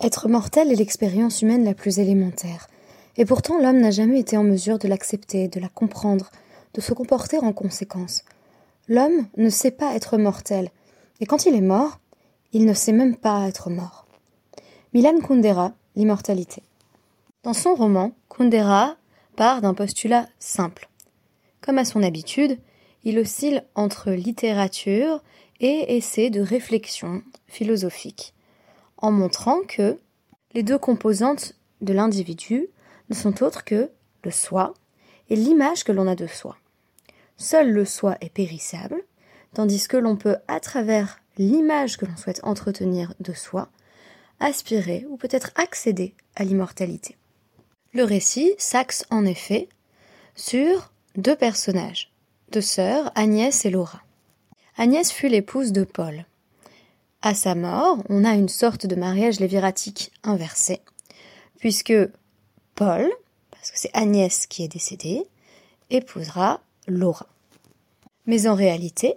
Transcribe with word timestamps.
Être 0.00 0.28
mortel 0.28 0.72
est 0.72 0.76
l'expérience 0.76 1.42
humaine 1.42 1.64
la 1.64 1.74
plus 1.74 1.98
élémentaire, 1.98 2.68
et 3.16 3.24
pourtant 3.24 3.58
l'homme 3.58 3.80
n'a 3.80 3.90
jamais 3.90 4.20
été 4.20 4.36
en 4.36 4.42
mesure 4.42 4.78
de 4.78 4.88
l'accepter, 4.88 5.48
de 5.48 5.60
la 5.60 5.68
comprendre, 5.68 6.30
de 6.74 6.80
se 6.80 6.92
comporter 6.92 7.38
en 7.38 7.52
conséquence. 7.52 8.24
L'homme 8.88 9.28
ne 9.36 9.48
sait 9.48 9.70
pas 9.70 9.94
être 9.94 10.18
mortel, 10.18 10.70
et 11.20 11.26
quand 11.26 11.46
il 11.46 11.54
est 11.54 11.60
mort, 11.60 12.00
il 12.52 12.66
ne 12.66 12.74
sait 12.74 12.92
même 12.92 13.16
pas 13.16 13.46
être 13.48 13.70
mort. 13.70 14.06
Milan 14.92 15.18
Kundera, 15.20 15.72
l'immortalité. 15.96 16.62
Dans 17.44 17.54
son 17.54 17.74
roman, 17.74 18.12
Kundera 18.28 18.96
part 19.36 19.60
d'un 19.60 19.74
postulat 19.74 20.28
simple. 20.38 20.88
Comme 21.60 21.78
à 21.78 21.84
son 21.84 22.02
habitude, 22.02 22.58
il 23.04 23.18
oscille 23.18 23.64
entre 23.74 24.10
littérature 24.10 25.22
et 25.60 25.96
essai 25.96 26.30
de 26.30 26.40
réflexion 26.40 27.22
philosophique, 27.46 28.33
en 29.04 29.12
montrant 29.12 29.60
que 29.68 29.98
les 30.54 30.62
deux 30.62 30.78
composantes 30.78 31.54
de 31.82 31.92
l'individu 31.92 32.68
ne 33.10 33.14
sont 33.14 33.42
autres 33.42 33.62
que 33.62 33.90
le 34.22 34.30
soi 34.30 34.72
et 35.28 35.36
l'image 35.36 35.84
que 35.84 35.92
l'on 35.92 36.08
a 36.08 36.14
de 36.14 36.26
soi. 36.26 36.56
Seul 37.36 37.70
le 37.70 37.84
soi 37.84 38.16
est 38.22 38.32
périssable, 38.32 39.04
tandis 39.52 39.88
que 39.88 39.98
l'on 39.98 40.16
peut, 40.16 40.38
à 40.48 40.58
travers 40.58 41.20
l'image 41.36 41.98
que 41.98 42.06
l'on 42.06 42.16
souhaite 42.16 42.40
entretenir 42.44 43.12
de 43.20 43.34
soi, 43.34 43.68
aspirer 44.40 45.04
ou 45.10 45.18
peut-être 45.18 45.50
accéder 45.54 46.14
à 46.34 46.44
l'immortalité. 46.44 47.18
Le 47.92 48.04
récit 48.04 48.54
s'axe 48.56 49.04
en 49.10 49.26
effet 49.26 49.68
sur 50.34 50.92
deux 51.16 51.36
personnages, 51.36 52.10
deux 52.52 52.62
sœurs, 52.62 53.12
Agnès 53.16 53.66
et 53.66 53.70
Laura. 53.70 54.00
Agnès 54.78 55.12
fut 55.12 55.28
l'épouse 55.28 55.72
de 55.72 55.84
Paul. 55.84 56.24
À 57.26 57.32
sa 57.32 57.54
mort, 57.54 58.04
on 58.10 58.22
a 58.22 58.34
une 58.34 58.50
sorte 58.50 58.84
de 58.84 58.96
mariage 58.96 59.40
léviratique 59.40 60.12
inversé, 60.24 60.82
puisque 61.58 61.94
Paul, 62.74 63.10
parce 63.50 63.70
que 63.70 63.78
c'est 63.78 63.96
Agnès 63.96 64.46
qui 64.46 64.62
est 64.62 64.68
décédée, 64.68 65.22
épousera 65.88 66.60
Laura. 66.86 67.26
Mais 68.26 68.46
en 68.46 68.54
réalité, 68.54 69.14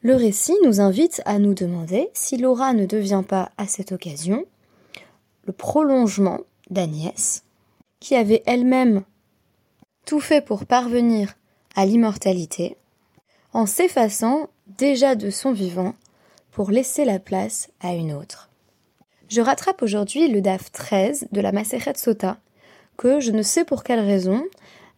le 0.00 0.14
récit 0.14 0.54
nous 0.64 0.80
invite 0.80 1.20
à 1.26 1.38
nous 1.38 1.52
demander 1.52 2.08
si 2.14 2.38
Laura 2.38 2.72
ne 2.72 2.86
devient 2.86 3.22
pas 3.28 3.50
à 3.58 3.66
cette 3.66 3.92
occasion 3.92 4.46
le 5.44 5.52
prolongement 5.52 6.40
d'Agnès, 6.70 7.44
qui 8.00 8.14
avait 8.14 8.44
elle-même 8.46 9.02
tout 10.06 10.20
fait 10.20 10.40
pour 10.40 10.64
parvenir 10.64 11.34
à 11.74 11.84
l'immortalité, 11.84 12.78
en 13.52 13.66
s'effaçant 13.66 14.48
déjà 14.78 15.16
de 15.16 15.28
son 15.28 15.52
vivant 15.52 15.94
pour 16.56 16.70
laisser 16.70 17.04
la 17.04 17.18
place 17.18 17.68
à 17.82 17.92
une 17.92 18.14
autre. 18.14 18.48
Je 19.28 19.42
rattrape 19.42 19.82
aujourd'hui 19.82 20.26
le 20.26 20.40
DAF 20.40 20.72
13 20.72 21.28
de 21.30 21.42
la 21.42 21.52
Maseret 21.52 21.98
Sota, 21.98 22.38
que 22.96 23.20
je 23.20 23.30
ne 23.30 23.42
sais 23.42 23.66
pour 23.66 23.84
quelle 23.84 24.00
raison 24.00 24.42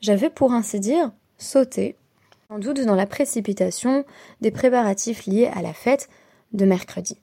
j'avais 0.01 0.31
pour 0.31 0.53
ainsi 0.53 0.79
dire 0.79 1.11
sauté 1.37 1.97
sans 2.49 2.61
doute 2.61 2.85
dans 2.85 2.95
la 2.95 3.07
précipitation 3.07 4.05
des 4.41 4.53
préparatifs 4.53 5.27
liés 5.27 5.51
à 5.53 5.61
la 5.61 5.73
fête 5.73 6.09
de 6.53 6.65
mercredi. 6.65 7.19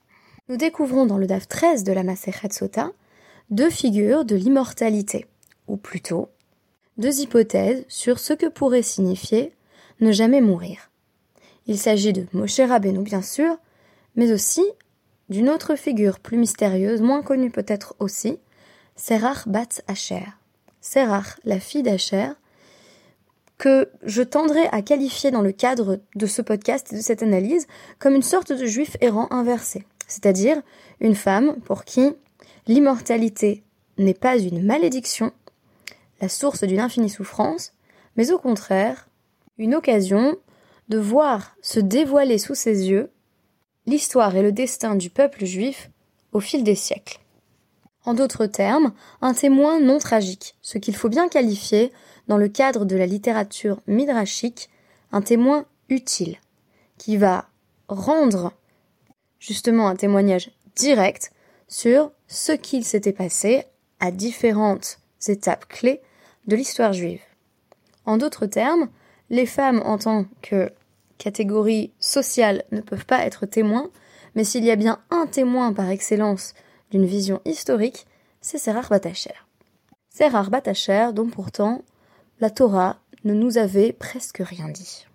Nous 0.49 0.57
découvrons 0.57 1.05
dans 1.05 1.17
le 1.17 1.27
DAF 1.27 1.47
13 1.47 1.85
de 1.85 1.93
la 1.93 2.03
Masechet 2.03 2.51
Sota 2.51 2.91
deux 3.51 3.69
figures 3.69 4.25
de 4.25 4.35
l'immortalité, 4.35 5.27
ou 5.69 5.77
plutôt 5.77 6.27
deux 6.97 7.21
hypothèses 7.21 7.85
sur 7.87 8.19
ce 8.19 8.33
que 8.33 8.47
pourrait 8.47 8.81
signifier 8.81 9.53
ne 10.01 10.11
jamais 10.11 10.41
mourir. 10.41 10.91
Il 11.67 11.77
s'agit 11.77 12.11
de 12.11 12.25
Moshe 12.33 12.59
Rabbeinu 12.59 12.99
bien 12.99 13.21
sûr, 13.21 13.57
mais 14.15 14.31
aussi 14.31 14.63
d'une 15.29 15.49
autre 15.49 15.75
figure 15.75 16.19
plus 16.19 16.37
mystérieuse, 16.37 17.01
moins 17.01 17.23
connue 17.23 17.51
peut-être 17.51 17.95
aussi, 17.99 18.39
Serach 18.95 19.47
Bat 19.47 19.81
Asher. 19.87 20.25
Serach, 20.81 21.39
la 21.43 21.59
fille 21.59 21.83
d'Asher, 21.83 22.29
que 23.57 23.89
je 24.03 24.21
tendrai 24.21 24.67
à 24.71 24.81
qualifier 24.81 25.31
dans 25.31 25.41
le 25.41 25.51
cadre 25.51 25.99
de 26.15 26.25
ce 26.25 26.41
podcast 26.41 26.91
et 26.91 26.97
de 26.97 27.01
cette 27.01 27.23
analyse 27.23 27.67
comme 27.99 28.15
une 28.15 28.21
sorte 28.21 28.51
de 28.51 28.65
juif 28.65 28.97
errant 29.01 29.27
inversé, 29.31 29.85
c'est-à-dire 30.07 30.61
une 30.99 31.15
femme 31.15 31.59
pour 31.61 31.85
qui 31.85 32.13
l'immortalité 32.67 33.63
n'est 33.97 34.13
pas 34.13 34.37
une 34.37 34.63
malédiction, 34.63 35.31
la 36.21 36.29
source 36.29 36.63
d'une 36.63 36.79
infinie 36.79 37.09
souffrance, 37.09 37.73
mais 38.17 38.31
au 38.31 38.37
contraire 38.37 39.07
une 39.57 39.75
occasion 39.75 40.35
de 40.89 40.97
voir 40.97 41.55
se 41.61 41.79
dévoiler 41.79 42.37
sous 42.37 42.55
ses 42.55 42.89
yeux 42.89 43.09
l'histoire 43.85 44.35
et 44.35 44.41
le 44.41 44.51
destin 44.51 44.95
du 44.95 45.09
peuple 45.09 45.45
juif 45.45 45.89
au 46.31 46.39
fil 46.39 46.63
des 46.63 46.75
siècles. 46.75 47.19
En 48.03 48.13
d'autres 48.13 48.45
termes, 48.45 48.93
un 49.21 49.33
témoin 49.33 49.79
non 49.79 49.97
tragique, 49.97 50.55
ce 50.61 50.77
qu'il 50.77 50.95
faut 50.95 51.09
bien 51.09 51.27
qualifier 51.27 51.91
dans 52.27 52.37
le 52.37 52.47
cadre 52.47 52.85
de 52.85 52.95
la 52.95 53.05
littérature 53.05 53.81
midrashique, 53.87 54.69
un 55.11 55.21
témoin 55.21 55.65
utile, 55.89 56.37
qui 56.97 57.17
va 57.17 57.47
rendre 57.87 58.53
justement 59.39 59.87
un 59.87 59.95
témoignage 59.95 60.51
direct 60.75 61.31
sur 61.67 62.11
ce 62.27 62.51
qu'il 62.51 62.85
s'était 62.85 63.13
passé 63.13 63.63
à 63.99 64.11
différentes 64.11 64.99
étapes 65.27 65.67
clés 65.67 66.01
de 66.47 66.55
l'histoire 66.55 66.93
juive. 66.93 67.21
En 68.05 68.17
d'autres 68.17 68.45
termes, 68.45 68.89
les 69.29 69.45
femmes 69.45 69.81
en 69.83 69.97
tant 69.97 70.25
que 70.41 70.71
catégorie 71.17 71.93
sociale 71.99 72.63
ne 72.71 72.81
peuvent 72.81 73.05
pas 73.05 73.25
être 73.25 73.45
témoins, 73.45 73.89
mais 74.35 74.43
s'il 74.43 74.63
y 74.63 74.71
a 74.71 74.75
bien 74.75 74.99
un 75.09 75.27
témoin 75.27 75.73
par 75.73 75.89
excellence 75.89 76.53
d'une 76.91 77.05
vision 77.05 77.41
historique, 77.45 78.05
c'est 78.41 78.57
Serach 78.57 78.89
Batacher. 78.89 79.33
Serach 80.09 80.49
Batacher, 80.49 81.09
dont 81.13 81.29
pourtant 81.29 81.81
la 82.39 82.49
Torah 82.49 82.97
ne 83.23 83.33
nous 83.33 83.57
avait 83.57 83.91
presque 83.91 84.41
rien 84.45 84.69
dit. 84.69 85.05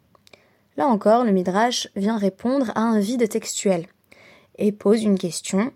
Là 0.77 0.87
encore, 0.87 1.25
le 1.25 1.33
Midrash 1.33 1.89
vient 1.97 2.17
répondre 2.17 2.73
à 2.75 2.81
un 2.81 3.01
vide 3.01 3.29
textuel 3.29 3.87
et 4.59 4.73
pose 4.73 5.03
une 5.03 5.19
question 5.19 5.73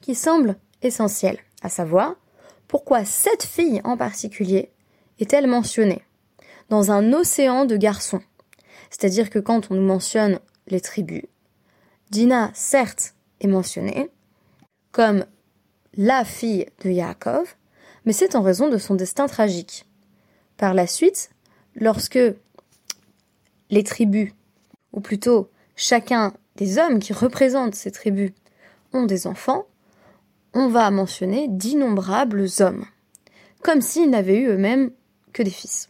qui 0.00 0.14
semble 0.14 0.56
essentielle, 0.82 1.38
à 1.62 1.68
savoir 1.68 2.14
pourquoi 2.68 3.04
cette 3.04 3.42
fille 3.42 3.80
en 3.84 3.96
particulier 3.96 4.70
est-elle 5.18 5.48
mentionnée 5.48 6.02
dans 6.68 6.92
un 6.92 7.12
océan 7.12 7.64
de 7.64 7.76
garçons? 7.76 8.22
C'est-à-dire 8.90 9.30
que 9.30 9.38
quand 9.38 9.70
on 9.70 9.74
nous 9.74 9.86
mentionne 9.86 10.40
les 10.66 10.80
tribus, 10.80 11.22
Dina, 12.10 12.50
certes, 12.54 13.14
est 13.40 13.46
mentionnée 13.46 14.10
comme 14.92 15.24
la 15.94 16.24
fille 16.24 16.66
de 16.84 16.90
Yaakov, 16.90 17.54
mais 18.04 18.12
c'est 18.12 18.34
en 18.34 18.42
raison 18.42 18.68
de 18.68 18.78
son 18.78 18.94
destin 18.94 19.26
tragique. 19.26 19.86
Par 20.56 20.74
la 20.74 20.86
suite, 20.86 21.30
lorsque 21.74 22.18
les 23.70 23.84
tribus, 23.84 24.32
ou 24.92 25.00
plutôt 25.00 25.50
chacun 25.76 26.34
des 26.56 26.78
hommes 26.78 26.98
qui 26.98 27.12
représentent 27.12 27.74
ces 27.74 27.92
tribus, 27.92 28.32
ont 28.92 29.06
des 29.06 29.26
enfants, 29.26 29.66
on 30.52 30.68
va 30.68 30.90
mentionner 30.90 31.46
d'innombrables 31.48 32.46
hommes, 32.58 32.84
comme 33.62 33.80
s'ils 33.80 34.10
n'avaient 34.10 34.38
eu 34.38 34.48
eux-mêmes 34.48 34.90
que 35.32 35.42
des 35.44 35.50
fils. 35.50 35.88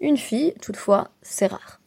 Une 0.00 0.16
fille, 0.16 0.54
toutefois, 0.62 1.10
c'est 1.22 1.48
rare. 1.48 1.79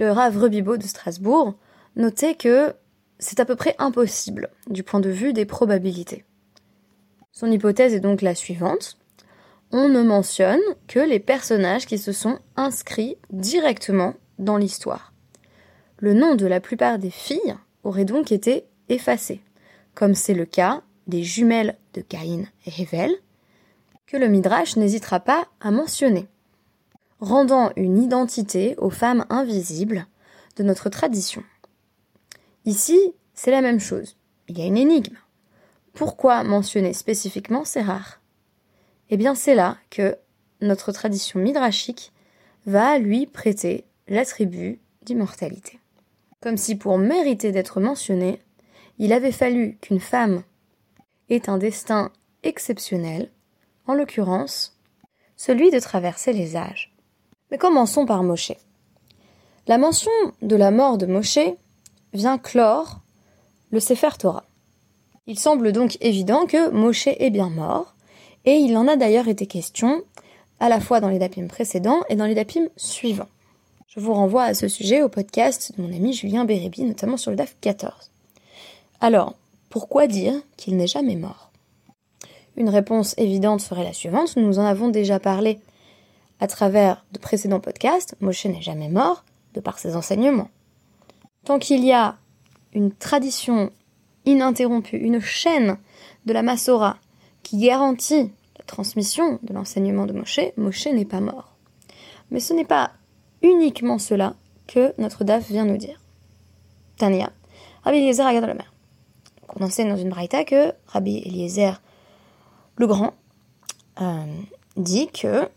Le 0.00 0.10
Rav 0.10 0.38
Rebibo 0.38 0.78
de 0.78 0.86
Strasbourg 0.86 1.56
notait 1.94 2.34
que 2.34 2.72
c'est 3.18 3.38
à 3.38 3.44
peu 3.44 3.54
près 3.54 3.76
impossible 3.78 4.48
du 4.70 4.82
point 4.82 5.00
de 5.00 5.10
vue 5.10 5.34
des 5.34 5.44
probabilités. 5.44 6.24
Son 7.32 7.50
hypothèse 7.50 7.92
est 7.92 8.00
donc 8.00 8.22
la 8.22 8.34
suivante 8.34 8.96
on 9.72 9.90
ne 9.90 10.02
mentionne 10.02 10.62
que 10.88 11.00
les 11.00 11.20
personnages 11.20 11.86
qui 11.86 11.98
se 11.98 12.12
sont 12.12 12.38
inscrits 12.56 13.18
directement 13.30 14.14
dans 14.38 14.56
l'histoire. 14.56 15.12
Le 15.98 16.14
nom 16.14 16.34
de 16.34 16.46
la 16.46 16.60
plupart 16.60 16.98
des 16.98 17.10
filles 17.10 17.56
aurait 17.84 18.06
donc 18.06 18.32
été 18.32 18.64
effacé, 18.88 19.42
comme 19.94 20.14
c'est 20.14 20.34
le 20.34 20.46
cas 20.46 20.82
des 21.08 21.22
jumelles 21.22 21.76
de 21.92 22.00
Caïn 22.00 22.46
et 22.64 22.82
Hevel, 22.82 23.12
que 24.06 24.16
le 24.16 24.28
Midrash 24.28 24.76
n'hésitera 24.76 25.20
pas 25.20 25.46
à 25.60 25.70
mentionner, 25.70 26.26
rendant 27.20 27.70
une 27.76 28.02
identité 28.02 28.74
aux 28.78 28.90
femmes 28.90 29.24
invisibles 29.30 30.06
de 30.56 30.62
notre 30.62 30.88
tradition. 30.88 31.42
Ici, 32.64 33.14
c'est 33.34 33.50
la 33.50 33.62
même 33.62 33.80
chose. 33.80 34.16
Il 34.48 34.58
y 34.58 34.62
a 34.62 34.66
une 34.66 34.76
énigme. 34.76 35.16
Pourquoi 35.92 36.44
mentionner 36.44 36.92
spécifiquement 36.92 37.64
ces 37.64 37.82
rares? 37.82 38.20
Eh 39.10 39.16
bien 39.16 39.34
c'est 39.34 39.54
là 39.54 39.76
que 39.90 40.16
notre 40.60 40.92
tradition 40.92 41.40
midrashique 41.40 42.12
va 42.66 42.98
lui 42.98 43.26
prêter 43.26 43.84
l'attribut 44.08 44.78
d'immortalité. 45.02 45.80
Comme 46.40 46.56
si 46.56 46.76
pour 46.76 46.98
mériter 46.98 47.52
d'être 47.52 47.80
mentionné, 47.80 48.40
il 48.98 49.12
avait 49.12 49.32
fallu 49.32 49.78
qu'une 49.80 50.00
femme 50.00 50.42
ait 51.28 51.48
un 51.48 51.58
destin 51.58 52.12
exceptionnel, 52.42 53.30
en 53.86 53.94
l'occurrence 53.94 54.78
celui 55.36 55.70
de 55.70 55.80
traverser 55.80 56.32
les 56.32 56.54
âges. 56.56 56.89
Mais 57.50 57.58
commençons 57.58 58.06
par 58.06 58.22
Moshe. 58.22 58.52
La 59.66 59.78
mention 59.78 60.10
de 60.42 60.56
la 60.56 60.70
mort 60.70 60.98
de 60.98 61.06
Moshe 61.06 61.38
vient 62.12 62.38
clore 62.38 63.00
le 63.70 63.80
Sefer 63.80 64.10
Torah. 64.18 64.44
Il 65.26 65.38
semble 65.38 65.72
donc 65.72 65.96
évident 66.00 66.46
que 66.46 66.70
Moshe 66.70 67.08
est 67.08 67.30
bien 67.30 67.50
mort, 67.50 67.94
et 68.44 68.54
il 68.54 68.76
en 68.76 68.88
a 68.88 68.96
d'ailleurs 68.96 69.28
été 69.28 69.46
question 69.46 70.02
à 70.58 70.68
la 70.68 70.80
fois 70.80 71.00
dans 71.00 71.08
les 71.08 71.18
dapim 71.18 71.46
précédents 71.46 72.00
et 72.08 72.16
dans 72.16 72.26
les 72.26 72.34
dapim 72.34 72.68
suivants. 72.76 73.28
Je 73.88 74.00
vous 74.00 74.14
renvoie 74.14 74.44
à 74.44 74.54
ce 74.54 74.68
sujet 74.68 75.02
au 75.02 75.08
podcast 75.08 75.72
de 75.76 75.82
mon 75.82 75.92
ami 75.92 76.12
Julien 76.12 76.44
Bérébi, 76.44 76.82
notamment 76.82 77.16
sur 77.16 77.30
le 77.30 77.36
DAF 77.36 77.56
14. 77.60 78.10
Alors, 79.00 79.34
pourquoi 79.68 80.06
dire 80.06 80.34
qu'il 80.56 80.76
n'est 80.76 80.86
jamais 80.86 81.16
mort? 81.16 81.50
Une 82.56 82.68
réponse 82.68 83.14
évidente 83.18 83.60
serait 83.60 83.84
la 83.84 83.92
suivante, 83.92 84.36
nous 84.36 84.58
en 84.58 84.64
avons 84.64 84.88
déjà 84.88 85.18
parlé 85.18 85.58
à 86.40 86.46
travers 86.46 87.04
de 87.12 87.18
précédents 87.18 87.60
podcasts, 87.60 88.16
Moshe 88.20 88.46
n'est 88.46 88.62
jamais 88.62 88.88
mort 88.88 89.24
de 89.54 89.60
par 89.60 89.78
ses 89.78 89.94
enseignements. 89.94 90.50
Tant 91.44 91.58
qu'il 91.58 91.84
y 91.84 91.92
a 91.92 92.16
une 92.72 92.92
tradition 92.92 93.70
ininterrompue, 94.24 94.96
une 94.96 95.20
chaîne 95.20 95.76
de 96.26 96.32
la 96.32 96.42
Massora 96.42 96.96
qui 97.42 97.58
garantit 97.58 98.32
la 98.58 98.64
transmission 98.64 99.38
de 99.42 99.52
l'enseignement 99.52 100.06
de 100.06 100.12
Moshe, 100.12 100.40
Moshe 100.56 100.86
n'est 100.86 101.04
pas 101.04 101.20
mort. 101.20 101.56
Mais 102.30 102.40
ce 102.40 102.52
n'est 102.52 102.64
pas 102.64 102.92
uniquement 103.42 103.98
cela 103.98 104.34
que 104.66 104.94
notre 104.98 105.24
DAF 105.24 105.48
vient 105.48 105.64
nous 105.64 105.76
dire. 105.76 106.00
Tania, 106.96 107.30
Rabbi 107.82 107.98
Eliezer 107.98 108.24
mer. 108.24 108.72
On 109.56 109.64
enseigne 109.64 109.88
dans 109.88 109.96
une 109.96 110.10
braïta 110.10 110.44
que 110.44 110.72
Rabbi 110.86 111.18
Eliezer 111.18 111.80
le 112.76 112.86
Grand 112.86 113.14
euh, 114.00 114.24
dit 114.76 115.08
que 115.08 115.48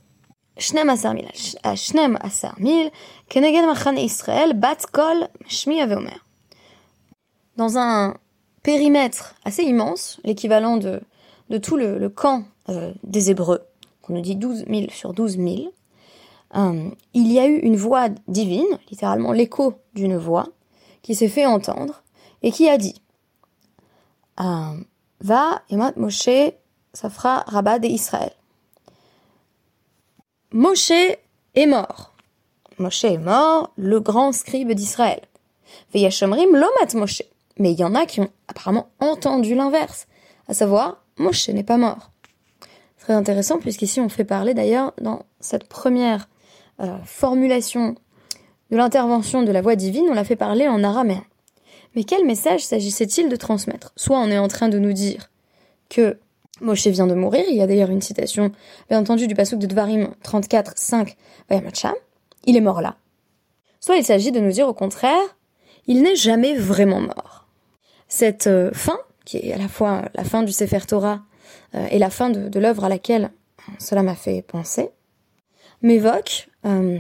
Shnem 0.58 0.90
asar 0.90 1.14
mil, 1.14 1.28
Shnem 1.76 2.18
asar 2.22 2.56
mil, 2.60 2.92
keneged 3.30 3.66
machane 3.66 4.00
Israël, 4.00 4.54
bat 4.54 4.86
kol 4.92 5.28
shmi 5.48 5.82
omer. 5.82 6.20
Dans 7.58 7.78
un 7.78 8.16
périmètre 8.62 9.36
assez 9.46 9.64
immense, 9.64 10.20
l'équivalent 10.24 10.78
de, 10.78 11.02
de 11.50 11.58
tout 11.58 11.76
le, 11.78 12.08
camp 12.10 12.44
euh, 12.70 12.94
des 13.04 13.32
Hébreux, 13.32 13.62
qu'on 14.02 14.14
nous 14.14 14.22
dit 14.22 14.36
12 14.36 14.66
000 14.70 14.90
sur 14.90 15.14
12 15.14 15.38
000, 15.38 15.74
euh, 16.56 16.90
il 17.14 17.32
y 17.32 17.40
a 17.40 17.48
eu 17.48 17.58
une 17.58 17.76
voix 17.76 18.10
divine, 18.28 18.80
littéralement 18.90 19.32
l'écho 19.32 19.74
d'une 19.96 20.18
voix, 20.18 20.48
qui 21.02 21.16
s'est 21.16 21.28
fait 21.28 21.46
entendre 21.46 22.04
et 22.42 22.52
qui 22.52 22.70
a 22.70 22.78
dit 22.78 23.02
euh, 24.40 24.78
Va, 25.22 25.62
Emat 25.70 25.94
Moshe, 25.98 26.54
ça 26.94 27.10
fera 27.10 27.40
rabat 27.48 27.80
d'Israël. 27.80 28.34
Moshe 30.54 30.92
est 30.92 31.66
mort. 31.66 32.14
Moshe 32.78 33.06
est 33.06 33.18
mort, 33.18 33.72
le 33.76 34.00
grand 34.00 34.32
scribe 34.32 34.72
d'Israël. 34.74 35.22
Veyashomrim 35.96 36.54
lomat 36.54 36.94
Moshe. 36.94 37.24
Mais 37.58 37.72
il 37.72 37.80
y 37.80 37.84
en 37.84 37.96
a 37.96 38.06
qui 38.06 38.20
ont 38.20 38.30
apparemment 38.48 38.88
entendu 39.00 39.56
l'inverse, 39.56 40.06
à 40.48 40.54
savoir 40.54 41.04
Moshe 41.18 41.50
n'est 41.50 41.64
pas 41.64 41.78
mort. 41.78 42.12
Très 43.00 43.14
intéressant 43.14 43.58
puisqu'ici 43.58 44.00
on 44.00 44.10
fait 44.10 44.26
parler 44.26 44.54
d'ailleurs 44.54 44.94
dans 45.02 45.26
cette 45.40 45.68
première 45.68 46.30
euh, 46.82 47.00
formulation 47.04 47.96
de 48.70 48.78
l'intervention 48.78 49.42
de 49.42 49.52
la 49.52 49.64
voix 49.64 49.76
divine, 49.76 50.06
on 50.08 50.14
l'a 50.14 50.24
fait 50.24 50.36
parler 50.36 50.68
en 50.68 50.84
araméen. 50.84 51.26
Mais 51.96 52.04
quel 52.04 52.26
message 52.26 52.64
s'agissait-il 52.64 53.28
de 53.28 53.36
transmettre? 53.36 53.92
Soit 53.96 54.20
on 54.20 54.30
est 54.30 54.38
en 54.38 54.50
train 54.50 54.70
de 54.70 54.78
nous 54.78 54.94
dire 54.94 55.32
que 55.90 56.20
Moshe 56.62 56.88
vient 56.88 57.08
de 57.08 57.16
mourir, 57.16 57.44
il 57.50 57.56
y 57.56 57.62
a 57.62 57.68
d'ailleurs 57.68 57.90
une 57.90 58.02
citation, 58.02 58.52
bien 58.90 59.00
entendu, 59.00 59.28
du 59.28 59.36
passage 59.36 59.60
de 59.60 59.66
Dvarim 59.66 60.14
34, 60.24 60.74
5, 60.76 61.18
il 62.46 62.58
est 62.58 62.62
mort 62.62 62.82
là. 62.82 62.98
Soit 63.80 63.98
il 63.98 64.04
s'agit 64.04 64.32
de 64.32 64.40
nous 64.40 64.52
dire 64.52 64.68
au 64.68 64.74
contraire, 64.74 65.36
il 65.88 66.02
n'est 66.04 66.16
jamais 66.16 66.56
vraiment 66.56 67.02
mort. 67.02 67.48
Cette 68.08 68.48
euh, 68.48 68.72
fin, 68.74 68.98
qui 69.26 69.38
est 69.38 69.54
à 69.54 69.58
la 69.58 69.68
fois 69.68 70.04
la 70.14 70.24
fin 70.24 70.44
du 70.44 70.52
Sefer 70.52 70.82
Torah 70.88 71.22
euh, 71.76 71.88
et 71.90 72.00
la 72.00 72.10
fin 72.10 72.30
de, 72.30 72.60
l'œuvre 72.60 72.86
à 72.86 72.90
laquelle 72.90 73.32
cela 73.80 74.04
m'a 74.04 74.16
fait 74.16 74.42
penser, 74.42 74.90
m'évoque 75.82 76.50
euh, 76.66 77.00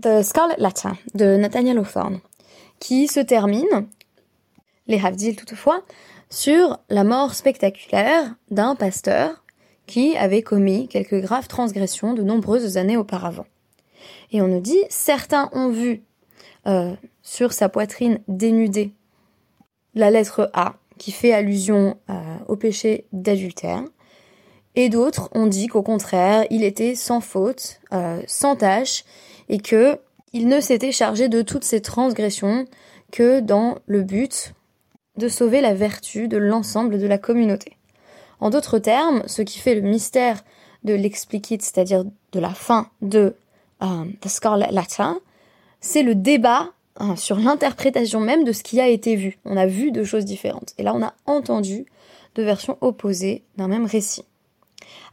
The 0.00 0.22
Scarlet 0.22 0.56
Letter 0.58 0.90
de 1.14 1.36
Nathaniel 1.36 1.78
Hawthorne, 1.78 2.20
qui 2.78 3.08
se 3.08 3.20
termine, 3.20 3.88
les 4.86 5.04
Havdil 5.04 5.36
toutefois, 5.36 5.82
sur 6.30 6.78
la 6.88 7.04
mort 7.04 7.34
spectaculaire 7.34 8.34
d'un 8.50 8.74
pasteur 8.74 9.44
qui 9.86 10.16
avait 10.16 10.42
commis 10.42 10.88
quelques 10.88 11.20
graves 11.20 11.48
transgressions 11.48 12.14
de 12.14 12.22
nombreuses 12.22 12.76
années 12.76 12.96
auparavant. 12.96 13.46
Et 14.32 14.40
on 14.40 14.48
nous 14.48 14.60
dit, 14.60 14.82
certains 14.88 15.50
ont 15.52 15.68
vu 15.68 16.02
sur 17.22 17.52
sa 17.52 17.68
poitrine 17.68 18.20
dénudée 18.28 18.92
la 19.94 20.10
lettre 20.10 20.50
A, 20.52 20.74
qui 20.98 21.12
fait 21.12 21.32
allusion 21.32 21.96
euh, 22.08 22.14
au 22.48 22.56
péché 22.56 23.06
d'adultère. 23.12 23.82
Et 24.76 24.88
d'autres 24.88 25.30
ont 25.34 25.46
dit 25.46 25.66
qu'au 25.66 25.82
contraire, 25.82 26.44
il 26.50 26.62
était 26.62 26.94
sans 26.94 27.20
faute, 27.20 27.80
euh, 27.92 28.22
sans 28.26 28.56
tâche, 28.56 29.04
et 29.48 29.58
que 29.58 29.98
il 30.32 30.46
ne 30.46 30.60
s'était 30.60 30.92
chargé 30.92 31.28
de 31.28 31.42
toutes 31.42 31.64
ces 31.64 31.80
transgressions 31.80 32.66
que 33.10 33.40
dans 33.40 33.78
le 33.86 34.02
but 34.02 34.54
de 35.20 35.28
sauver 35.28 35.60
la 35.60 35.74
vertu 35.74 36.26
de 36.26 36.36
l'ensemble 36.36 36.98
de 36.98 37.06
la 37.06 37.18
communauté. 37.18 37.76
En 38.40 38.50
d'autres 38.50 38.78
termes, 38.78 39.22
ce 39.26 39.42
qui 39.42 39.58
fait 39.58 39.74
le 39.74 39.82
mystère 39.82 40.42
de 40.82 40.94
l'explicit, 40.94 41.62
c'est-à-dire 41.62 42.04
de 42.04 42.40
la 42.40 42.50
fin 42.50 42.88
de 43.02 43.36
euh, 43.82 44.04
The 44.20 44.28
Scarlet 44.28 44.70
c'est 45.80 46.02
le 46.02 46.14
débat 46.14 46.70
Hein, 47.02 47.16
sur 47.16 47.36
l'interprétation 47.36 48.20
même 48.20 48.44
de 48.44 48.52
ce 48.52 48.62
qui 48.62 48.78
a 48.78 48.86
été 48.86 49.16
vu. 49.16 49.38
On 49.46 49.56
a 49.56 49.66
vu 49.66 49.90
deux 49.90 50.04
choses 50.04 50.26
différentes. 50.26 50.74
Et 50.76 50.82
là, 50.82 50.92
on 50.94 51.02
a 51.02 51.14
entendu 51.24 51.86
deux 52.34 52.44
versions 52.44 52.76
opposées 52.82 53.42
d'un 53.56 53.68
même 53.68 53.86
récit. 53.86 54.26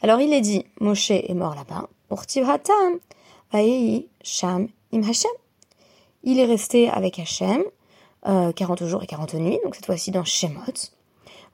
Alors 0.01 0.19
il 0.19 0.33
est 0.33 0.42
dit, 0.42 0.65
Moshe 0.81 1.12
est 1.12 1.33
mort 1.33 1.56
là-bas. 1.56 1.88
Im. 2.12 3.00
Il 6.24 6.39
est 6.39 6.45
resté 6.45 6.89
avec 6.89 7.19
Hashem 7.19 7.63
euh, 8.27 8.51
40 8.51 8.85
jours 8.85 9.03
et 9.03 9.07
40 9.07 9.35
nuits, 9.35 9.59
donc 9.63 9.75
cette 9.75 9.85
fois-ci 9.85 10.12
dans 10.12 10.24
Shemot. 10.24 10.62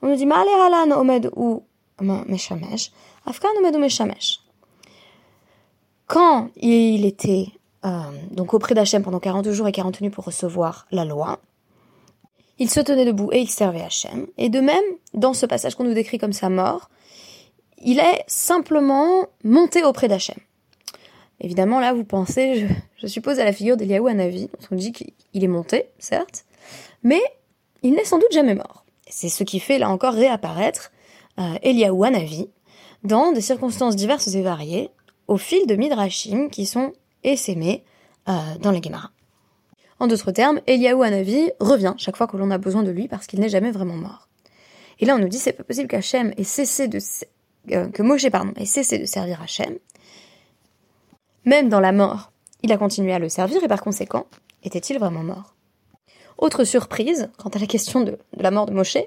On 0.02 0.08
nous 0.08 0.16
dit, 0.16 0.28
omed 0.28 1.32
ou 1.36 1.64
meshamesh, 2.00 2.92
afkan 3.26 3.50
omed 3.58 3.76
ou 3.76 3.80
meshamesh. 3.80 4.40
Quand 6.08 6.50
il 6.58 7.06
était 7.06 7.48
euh, 7.86 7.90
donc 8.32 8.54
auprès 8.54 8.76
d'Hachem 8.76 9.04
pendant 9.04 9.20
40 9.20 9.52
jours 9.52 9.68
et 9.68 9.72
40 9.72 10.02
nuits 10.02 10.10
pour 10.10 10.26
recevoir 10.26 10.88
la 10.92 11.04
loi. 11.04 11.40
Il 12.60 12.70
se 12.70 12.80
tenait 12.80 13.06
debout 13.06 13.30
et 13.32 13.40
il 13.40 13.50
servait 13.50 13.82
Hachem. 13.82 14.28
Et 14.38 14.50
de 14.50 14.60
même, 14.60 14.84
dans 15.14 15.34
ce 15.34 15.46
passage 15.46 15.76
qu'on 15.76 15.84
nous 15.84 15.94
décrit 15.94 16.18
comme 16.18 16.34
sa 16.34 16.50
mort, 16.50 16.90
il 17.80 18.00
est 18.00 18.24
simplement 18.28 19.28
monté 19.44 19.84
auprès 19.84 20.08
d'Hachem. 20.08 20.38
Évidemment, 21.42 21.80
là, 21.80 21.94
vous 21.94 22.06
pensez, 22.06 22.68
je, 22.98 23.08
suppose, 23.08 23.40
à 23.40 23.44
la 23.44 23.52
figure 23.52 23.76
d'Eliaou 23.76 24.08
Hanavi. 24.08 24.50
On 24.72 24.76
dit 24.76 24.94
qu'il 24.94 25.44
est 25.44 25.48
monté, 25.48 25.88
certes, 26.00 26.46
mais 27.04 27.22
il 27.82 27.94
n'est 27.94 28.06
sans 28.06 28.18
doute 28.18 28.32
jamais 28.32 28.56
mort. 28.56 28.86
C'est 29.08 29.30
ce 29.30 29.44
qui 29.44 29.60
fait, 29.60 29.78
là 29.78 29.90
encore, 29.90 30.14
réapparaître 30.14 30.92
euh, 31.40 31.56
Eliaou 31.62 32.04
Hanavi 32.04 32.50
dans 33.04 33.32
des 33.32 33.42
circonstances 33.42 33.96
diverses 33.96 34.34
et 34.34 34.42
variées, 34.42 34.90
au 35.28 35.38
fil 35.38 35.68
de 35.68 35.76
Midrashim 35.76 36.50
qui 36.50 36.66
sont 36.66 36.94
et 37.24 37.36
s'aimer 37.36 37.84
euh, 38.30 38.34
dans 38.62 38.72
la 38.72 38.82
Gemara. 38.82 39.12
En 40.00 40.08
d'autres 40.08 40.32
termes, 40.32 40.62
Eliaou 40.68 41.04
Hanavi 41.04 41.52
revient 41.60 41.94
chaque 41.98 42.18
fois 42.18 42.28
que 42.28 42.38
l'on 42.38 42.52
a 42.52 42.58
besoin 42.58 42.84
de 42.84 42.92
lui 42.92 43.08
parce 43.08 43.28
qu'il 43.28 43.40
n'est 43.40 43.50
jamais 43.50 43.72
vraiment 43.72 43.96
mort. 43.96 44.28
Et 45.00 45.06
là, 45.06 45.16
on 45.16 45.20
nous 45.20 45.28
dit 45.28 45.38
c'est 45.38 45.54
pas 45.54 45.64
possible 45.64 45.88
qu'Hachem 45.88 46.34
ait 46.38 46.44
cessé 46.44 46.88
de 46.88 47.00
euh, 47.72 47.90
que 47.90 48.04
Moshe 48.04 48.30
pardon 48.30 48.54
ait 48.58 48.66
cessé 48.66 49.00
de 49.00 49.06
servir 49.06 49.42
Hachem. 49.42 49.78
Même 51.46 51.70
dans 51.70 51.80
la 51.80 51.92
mort, 51.92 52.32
il 52.62 52.72
a 52.72 52.78
continué 52.78 53.14
à 53.14 53.20
le 53.20 53.30
servir 53.30 53.64
et 53.64 53.68
par 53.68 53.82
conséquent, 53.82 54.28
était-il 54.64 54.98
vraiment 54.98 55.24
mort? 55.24 55.56
Autre 56.38 56.64
surprise 56.64 57.30
quant 57.38 57.50
à 57.50 57.60
la 57.60 57.68
question 57.68 58.02
de, 58.02 58.18
la 58.38 58.52
mort 58.52 58.66
de 58.66 58.74
Moshe, 58.74 58.98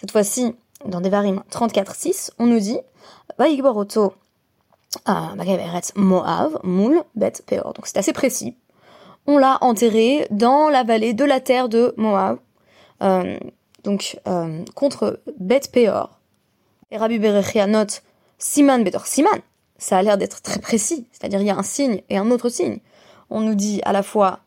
cette 0.00 0.10
fois-ci 0.10 0.54
dans 0.86 1.00
Devarim 1.00 1.42
34.6, 1.50 2.30
on 2.38 2.46
nous 2.46 2.60
dit 2.60 2.78
Vaïgboroto 3.38 4.14
ah, 5.04 5.34
Moav, 5.94 6.58
Moul, 6.64 7.02
Bet, 7.14 7.32
Peor. 7.46 7.74
Donc 7.74 7.86
c'est 7.86 7.98
assez 7.98 8.12
précis. 8.12 8.56
On 9.26 9.38
l'a 9.38 9.58
enterré 9.60 10.26
dans 10.30 10.68
la 10.68 10.82
vallée 10.82 11.14
de 11.14 11.24
la 11.24 11.40
terre 11.40 11.68
de 11.68 11.94
Moab, 11.96 12.38
euh, 13.02 13.38
donc 13.84 14.18
euh, 14.26 14.64
contre 14.74 15.20
Bet 15.38 15.60
Peor. 15.72 16.18
Et 16.90 16.96
Rabbi 16.96 17.18
Berechia 17.18 17.66
note 17.66 18.02
Siman 18.38 18.82
Betor 18.82 19.06
Siman. 19.06 19.40
Ça 19.78 19.98
a 19.98 20.02
l'air 20.02 20.18
d'être 20.18 20.42
très 20.42 20.60
précis, 20.60 21.06
c'est-à-dire 21.12 21.40
il 21.40 21.46
y 21.46 21.50
a 21.50 21.56
un 21.56 21.62
signe 21.62 22.02
et 22.08 22.18
un 22.18 22.30
autre 22.30 22.48
signe. 22.48 22.80
On 23.30 23.40
nous 23.40 23.54
dit 23.54 23.80
à 23.84 23.92
la 23.92 24.02
fois 24.02 24.40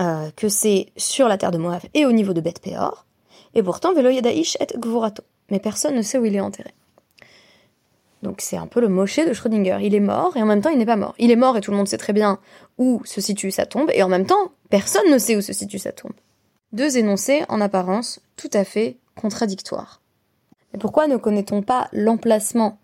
euh, 0.00 0.30
que 0.36 0.48
c'est 0.48 0.86
sur 0.96 1.28
la 1.28 1.38
terre 1.38 1.50
de 1.50 1.58
Moab 1.58 1.82
et 1.94 2.06
au 2.06 2.12
niveau 2.12 2.32
de 2.32 2.40
Bet 2.40 2.54
Peor, 2.62 3.06
et 3.54 3.62
pourtant 3.62 3.92
Velo 3.92 4.10
Yadaish 4.10 4.56
et 4.60 4.66
Gvorato. 4.78 5.22
Mais 5.50 5.60
personne 5.60 5.96
ne 5.96 6.02
sait 6.02 6.18
où 6.18 6.24
il 6.24 6.36
est 6.36 6.40
enterré. 6.40 6.72
Donc 8.22 8.40
c'est 8.40 8.56
un 8.56 8.66
peu 8.66 8.80
le 8.80 8.88
moché 8.88 9.26
de 9.26 9.32
Schrödinger. 9.32 9.78
Il 9.82 9.94
est 9.94 10.00
mort 10.00 10.36
et 10.36 10.42
en 10.42 10.46
même 10.46 10.60
temps 10.60 10.70
il 10.70 10.78
n'est 10.78 10.86
pas 10.86 10.96
mort. 10.96 11.14
Il 11.18 11.30
est 11.30 11.36
mort 11.36 11.56
et 11.56 11.60
tout 11.60 11.70
le 11.70 11.76
monde 11.76 11.88
sait 11.88 11.98
très 11.98 12.12
bien 12.12 12.38
où 12.78 13.02
se 13.04 13.20
situe 13.20 13.50
sa 13.50 13.66
tombe 13.66 13.90
et 13.92 14.02
en 14.02 14.08
même 14.08 14.26
temps 14.26 14.52
personne 14.68 15.10
ne 15.10 15.18
sait 15.18 15.36
où 15.36 15.40
se 15.40 15.52
situe 15.52 15.78
sa 15.78 15.92
tombe. 15.92 16.12
Deux 16.72 16.98
énoncés 16.98 17.44
en 17.48 17.60
apparence 17.60 18.20
tout 18.36 18.50
à 18.52 18.64
fait 18.64 18.98
contradictoires. 19.16 20.00
Mais 20.72 20.78
pourquoi 20.78 21.08
ne 21.08 21.16
connaît-on 21.16 21.62
pas 21.62 21.88
l'emplacement 21.92 22.78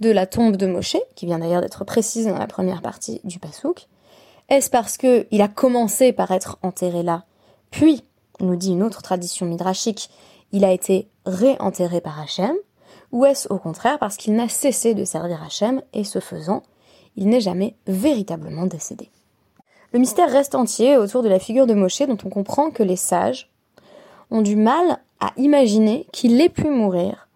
de 0.00 0.10
la 0.10 0.26
tombe 0.26 0.56
de 0.56 0.66
Moshe, 0.66 0.96
qui 1.14 1.26
vient 1.26 1.38
d'ailleurs 1.38 1.60
d'être 1.60 1.84
précise 1.84 2.26
dans 2.26 2.38
la 2.38 2.46
première 2.46 2.82
partie 2.82 3.20
du 3.24 3.38
Passouk 3.38 3.88
Est-ce 4.48 4.70
parce 4.70 4.96
qu'il 4.96 5.42
a 5.42 5.48
commencé 5.48 6.12
par 6.12 6.30
être 6.30 6.58
enterré 6.62 7.02
là, 7.02 7.24
puis, 7.70 8.02
nous 8.40 8.56
dit 8.56 8.72
une 8.72 8.82
autre 8.82 9.02
tradition 9.02 9.46
midrashique, 9.46 10.10
il 10.52 10.64
a 10.64 10.72
été 10.72 11.08
réenterré 11.26 12.00
par 12.00 12.18
Hachem? 12.20 12.54
Ou 13.12 13.24
est-ce 13.24 13.52
au 13.52 13.58
contraire 13.58 13.98
parce 13.98 14.16
qu'il 14.16 14.34
n'a 14.34 14.48
cessé 14.48 14.94
de 14.94 15.04
servir 15.04 15.42
Hachem 15.42 15.82
et 15.92 16.04
ce 16.04 16.20
faisant, 16.20 16.62
il 17.16 17.28
n'est 17.28 17.40
jamais 17.40 17.76
véritablement 17.86 18.66
décédé? 18.66 19.10
Le 19.92 19.98
mystère 19.98 20.30
reste 20.30 20.54
entier 20.54 20.96
autour 20.96 21.22
de 21.22 21.28
la 21.28 21.38
figure 21.38 21.66
de 21.66 21.74
Moshe 21.74 22.02
dont 22.02 22.18
on 22.24 22.28
comprend 22.28 22.70
que 22.70 22.82
les 22.82 22.96
sages 22.96 23.50
ont 24.30 24.42
du 24.42 24.56
mal 24.56 24.98
à 25.20 25.32
imaginer 25.36 26.06
qu'il 26.12 26.40
ait 26.40 26.50
pu 26.50 26.68
mourir 26.68 27.28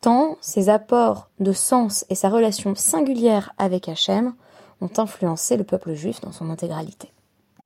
tant 0.00 0.36
ses 0.40 0.70
apports 0.70 1.28
de 1.40 1.52
sens 1.52 2.06
et 2.08 2.14
sa 2.14 2.30
relation 2.30 2.74
singulière 2.74 3.52
avec 3.58 3.88
Hachem 3.88 4.34
ont 4.80 4.90
influencé 4.96 5.56
le 5.56 5.64
peuple 5.64 5.94
juif 5.94 6.20
dans 6.20 6.32
son 6.32 6.50
intégralité. 6.50 7.12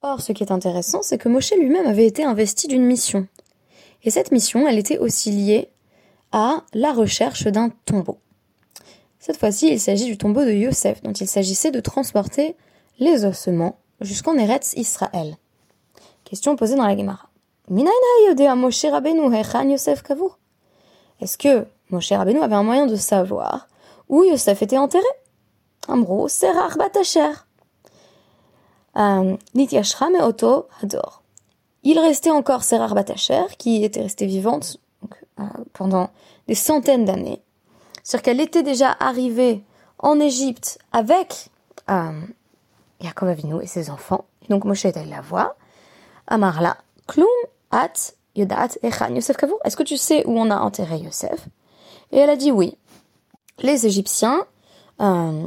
Or, 0.02 0.20
ce 0.20 0.32
qui 0.32 0.42
est 0.42 0.52
intéressant, 0.52 1.02
c'est 1.02 1.18
que 1.18 1.28
Moshe 1.28 1.52
lui-même 1.52 1.86
avait 1.86 2.06
été 2.06 2.24
investi 2.24 2.68
d'une 2.68 2.84
mission. 2.84 3.26
Et 4.02 4.10
cette 4.10 4.32
mission, 4.32 4.68
elle 4.68 4.78
était 4.78 4.98
aussi 4.98 5.30
liée 5.30 5.70
à 6.32 6.62
la 6.74 6.92
recherche 6.92 7.46
d'un 7.46 7.70
tombeau. 7.86 8.18
Cette 9.18 9.38
fois-ci, 9.38 9.68
il 9.68 9.80
s'agit 9.80 10.04
du 10.04 10.18
tombeau 10.18 10.44
de 10.44 10.52
Yosef, 10.52 11.02
dont 11.02 11.12
il 11.12 11.26
s'agissait 11.26 11.70
de 11.70 11.80
transporter 11.80 12.56
les 12.98 13.24
ossements 13.24 13.78
jusqu'en 14.00 14.36
Eretz 14.36 14.74
Israël. 14.76 15.36
Question 16.24 16.56
posée 16.56 16.76
dans 16.76 16.86
la 16.86 16.96
Gemara. 16.96 17.30
Est-ce 21.20 21.38
que 21.38 21.66
mon 21.88 22.00
cher 22.00 22.18
Rabbeinu 22.18 22.42
avait 22.42 22.54
un 22.54 22.62
moyen 22.62 22.86
de 22.86 22.96
savoir 22.96 23.68
où 24.10 24.22
Yosef 24.24 24.60
était 24.60 24.76
enterré? 24.76 25.04
Amro, 25.88 26.28
Serach 26.28 26.76
Batacher. 26.76 27.32
Euh, 28.96 29.36
Auto 30.22 30.68
Hador. 30.80 31.22
Il 31.82 31.98
restait 31.98 32.30
encore 32.30 32.62
Serach 32.62 32.94
Batacher, 32.94 33.44
qui 33.58 33.84
était 33.84 34.02
restée 34.02 34.26
vivante 34.26 34.78
euh, 35.40 35.44
pendant 35.72 36.10
des 36.48 36.54
centaines 36.54 37.04
d'années. 37.04 37.42
C'est-à-dire 38.02 38.22
qu'elle 38.22 38.40
était 38.40 38.62
déjà 38.62 38.96
arrivée 39.00 39.62
en 39.98 40.20
Égypte 40.20 40.78
avec 40.92 41.50
euh, 41.90 42.20
Yaakov 43.00 43.28
Avinu 43.28 43.62
et 43.62 43.66
ses 43.66 43.90
enfants. 43.90 44.24
Donc 44.48 44.64
Moshe 44.64 44.84
est 44.84 44.96
allé 44.96 45.10
la 45.10 45.20
voir. 45.20 45.54
Amarla, 46.26 46.76
Klum, 47.06 47.26
At, 47.70 48.12
Yodat, 48.36 48.78
Echan, 48.82 49.14
Yosef 49.14 49.36
Kavour. 49.36 49.58
Est-ce 49.64 49.76
que 49.76 49.82
tu 49.82 49.96
sais 49.96 50.24
où 50.26 50.38
on 50.38 50.50
a 50.50 50.58
enterré 50.58 50.98
Yosef? 50.98 51.48
Et 52.12 52.18
elle 52.18 52.30
a 52.30 52.36
dit 52.36 52.52
oui. 52.52 52.76
Les 53.60 53.86
Égyptiens 53.86 54.46
euh, 55.00 55.46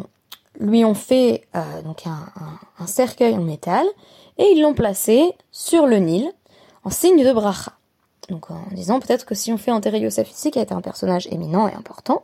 lui 0.60 0.84
ont 0.86 0.94
fait 0.94 1.48
euh, 1.56 1.82
donc 1.84 2.04
un, 2.08 2.86
cercueil 2.86 3.36
en 3.36 3.42
métal 3.42 3.86
et 4.38 4.46
ils 4.54 4.62
l'ont 4.62 4.74
placé 4.74 5.34
sur 5.52 5.88
le 5.88 5.98
Nil 5.98 6.32
en 6.84 6.90
signe 6.90 7.24
de 7.24 7.32
bracha. 7.32 7.74
Donc 8.30 8.52
en 8.52 8.62
disant 8.72 9.00
peut-être 9.00 9.26
que 9.26 9.36
si 9.36 9.52
on 9.52 9.58
fait 9.58 9.72
enterrer 9.72 10.00
Yosef 10.00 10.30
ici, 10.32 10.52
qui 10.52 10.60
a 10.60 10.62
été 10.62 10.74
un 10.74 10.82
personnage 10.82 11.28
éminent 11.32 11.68
et 11.68 11.74
important, 11.74 12.24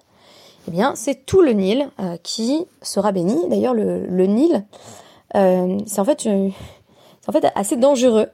eh 0.67 0.71
bien 0.71 0.95
c'est 0.95 1.25
tout 1.25 1.41
le 1.41 1.51
Nil 1.51 1.89
euh, 1.99 2.17
qui 2.23 2.65
sera 2.81 3.11
béni. 3.11 3.47
D'ailleurs 3.49 3.73
le, 3.73 4.25
Nil, 4.25 4.63
c'est 5.33 5.99
en 5.99 6.05
fait 6.05 6.27
en 7.27 7.31
fait 7.31 7.51
assez 7.55 7.77
dangereux. 7.77 8.27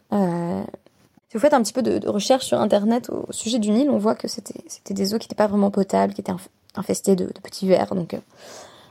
Si 1.30 1.38
vous 1.38 1.42
faites 1.42 1.54
un 1.54 1.62
petit 1.62 1.74
peu 1.74 1.84
de, 1.84 2.08
recherche 2.10 2.46
sur 2.46 2.60
Internet 2.60 3.12
au, 3.12 3.32
sujet 3.32 3.60
du 3.60 3.70
Nil, 3.70 3.92
on 3.92 4.00
voit 4.00 4.16
que 4.16 4.28
c'était 4.28 4.94
des 4.96 5.14
eaux 5.14 5.20
qui 5.20 5.26
n'étaient 5.26 5.36
pas 5.36 5.46
vraiment 5.46 5.70
potables, 5.70 6.16
qui 6.16 6.22
étaient 6.22 6.34
infestées 6.76 7.16
de, 7.16 7.26
petits 7.44 7.68
vers. 7.68 7.94
Donc 7.94 8.16
euh, 8.16 8.20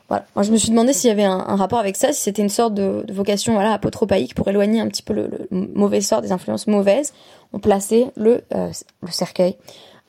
voilà. 0.09 0.25
Moi, 0.35 0.43
je 0.43 0.51
me 0.51 0.57
suis 0.57 0.71
demandé 0.71 0.95
s'il 0.95 1.09
y 1.09 1.11
avait 1.11 1.25
un, 1.25 1.57
rapport 1.57 1.79
avec 1.79 1.95
ça, 1.97 2.13
si 2.13 2.23
c'était 2.23 2.41
une 2.41 2.49
sorte 2.49 2.73
de, 2.73 3.05
vocation 3.13 3.53
voilà, 3.53 3.75
apotropaïque 3.75 4.35
pour 4.35 4.49
éloigner 4.49 4.81
un 4.81 4.89
petit 4.89 5.03
peu 5.03 5.13
le, 5.13 5.49
mauvais 5.51 6.01
sort 6.01 6.23
des 6.23 6.33
influences 6.33 6.67
mauvaises. 6.67 7.13
On 7.53 7.59
plaçait 7.59 8.07
le, 8.17 8.43
euh, 8.55 8.71
cercueil 9.11 9.57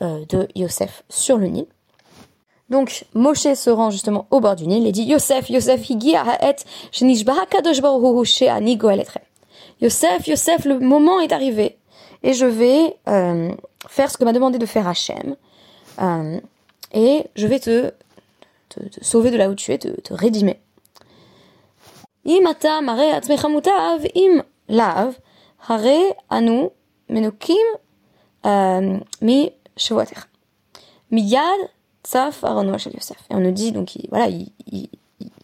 euh, 0.02 0.24
de 0.30 0.48
Yosef 0.56 1.04
sur 1.10 1.38
le 1.38 1.48
Nil. 1.48 1.66
Donc, 2.70 3.06
Moshe 3.14 3.54
se 3.54 3.70
rend 3.70 3.90
justement 3.90 4.28
au 4.32 4.40
bord 4.40 4.56
du 4.56 4.68
Nil 4.68 4.88
et 4.88 4.92
dit 4.92 5.04
Yosef, 5.04 5.50
Yosef, 5.50 5.90
Yosef, 9.82 10.28
Yosef, 10.28 10.66
le 10.66 10.80
moment 10.80 11.20
est 11.20 11.34
arrivé 11.34 11.78
et 12.24 12.34
je 12.34 12.46
vais 12.46 12.96
euh, 13.08 13.52
faire 13.88 14.12
ce 14.12 14.18
que 14.18 14.24
m'a 14.24 14.34
demandé 14.34 14.60
de 14.60 14.66
faire 14.66 14.88
Hachem. 14.88 15.36
Et 16.94 17.26
je 17.36 17.48
vais 17.48 17.60
te, 17.60 17.92
te, 18.70 19.04
sauver 19.04 19.32
de 19.32 19.38
là 19.38 19.50
où 19.50 19.56
tu 19.56 19.72
es, 19.72 19.78
te, 19.78 20.14
rédimer. 20.14 20.62
Im 22.26 22.42
mare 22.84 23.22
im 24.16 24.44
lav, 24.68 25.16
hare 25.68 26.16
anu 26.30 26.70
menukim 27.10 27.56
euh, 28.46 29.00
mi 29.22 29.52
Miyad 31.12 31.60
tsaf 32.04 32.44
Yosef. 32.44 33.18
Et 33.30 33.36
on 33.36 33.40
nous 33.40 33.52
dit, 33.52 33.72
donc, 33.72 33.98
voilà, 34.12 34.28
il, 34.28 34.52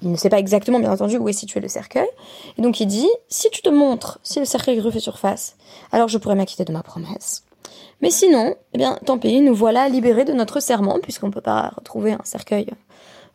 il 0.01 0.11
ne 0.11 0.15
sait 0.15 0.29
pas 0.29 0.39
exactement, 0.39 0.79
bien 0.79 0.91
entendu, 0.91 1.17
où 1.17 1.27
est 1.29 1.33
situé 1.33 1.59
le 1.59 1.67
cercueil. 1.67 2.07
Et 2.57 2.61
donc 2.61 2.79
il 2.79 2.85
dit, 2.85 3.09
si 3.27 3.49
tu 3.49 3.61
te 3.61 3.69
montres, 3.69 4.19
si 4.23 4.39
le 4.39 4.45
cercueil 4.45 4.79
refait 4.79 4.99
surface, 4.99 5.57
alors 5.91 6.07
je 6.07 6.17
pourrais 6.17 6.35
m'acquitter 6.35 6.63
de 6.63 6.71
ma 6.71 6.83
promesse. 6.83 7.43
Mais 8.01 8.11
sinon, 8.11 8.55
eh 8.73 8.77
bien, 8.77 8.99
tant 9.05 9.17
pis, 9.17 9.41
nous 9.41 9.55
voilà 9.55 9.89
libérés 9.89 10.25
de 10.25 10.33
notre 10.33 10.59
serment, 10.59 10.99
puisqu'on 11.01 11.27
ne 11.27 11.31
peut 11.31 11.41
pas 11.41 11.73
retrouver 11.75 12.11
un 12.11 12.21
cercueil 12.23 12.67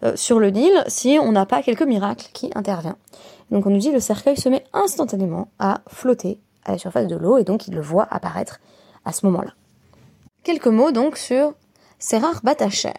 euh, 0.03 0.17
sur 0.17 0.41
le 0.41 0.51
Nil 0.51 0.85
si 0.87 1.19
on 1.21 1.33
n'a 1.33 1.47
pas 1.47 1.63
quelques 1.63 1.83
miracles 1.83 2.29
qui 2.33 2.51
interviennent. 2.55 2.97
Donc 3.51 3.67
on 3.67 3.71
nous 3.71 3.79
dit, 3.79 3.93
le 3.93 4.01
cercueil 4.01 4.37
se 4.37 4.49
met 4.49 4.65
instantanément 4.73 5.49
à 5.59 5.81
flotter 5.89 6.41
à 6.65 6.73
la 6.73 6.79
surface 6.79 7.07
de 7.07 7.17
l'eau, 7.17 7.39
et 7.39 7.45
donc 7.45 7.67
il 7.69 7.75
le 7.75 7.81
voit 7.81 8.07
apparaître 8.11 8.61
à 9.05 9.13
ce 9.13 9.27
moment-là. 9.27 9.53
Quelques 10.45 10.67
mots 10.67 10.93
donc 10.93 11.17
sur 11.17 11.55
Serar 11.99 12.41
Batacher. 12.43 12.95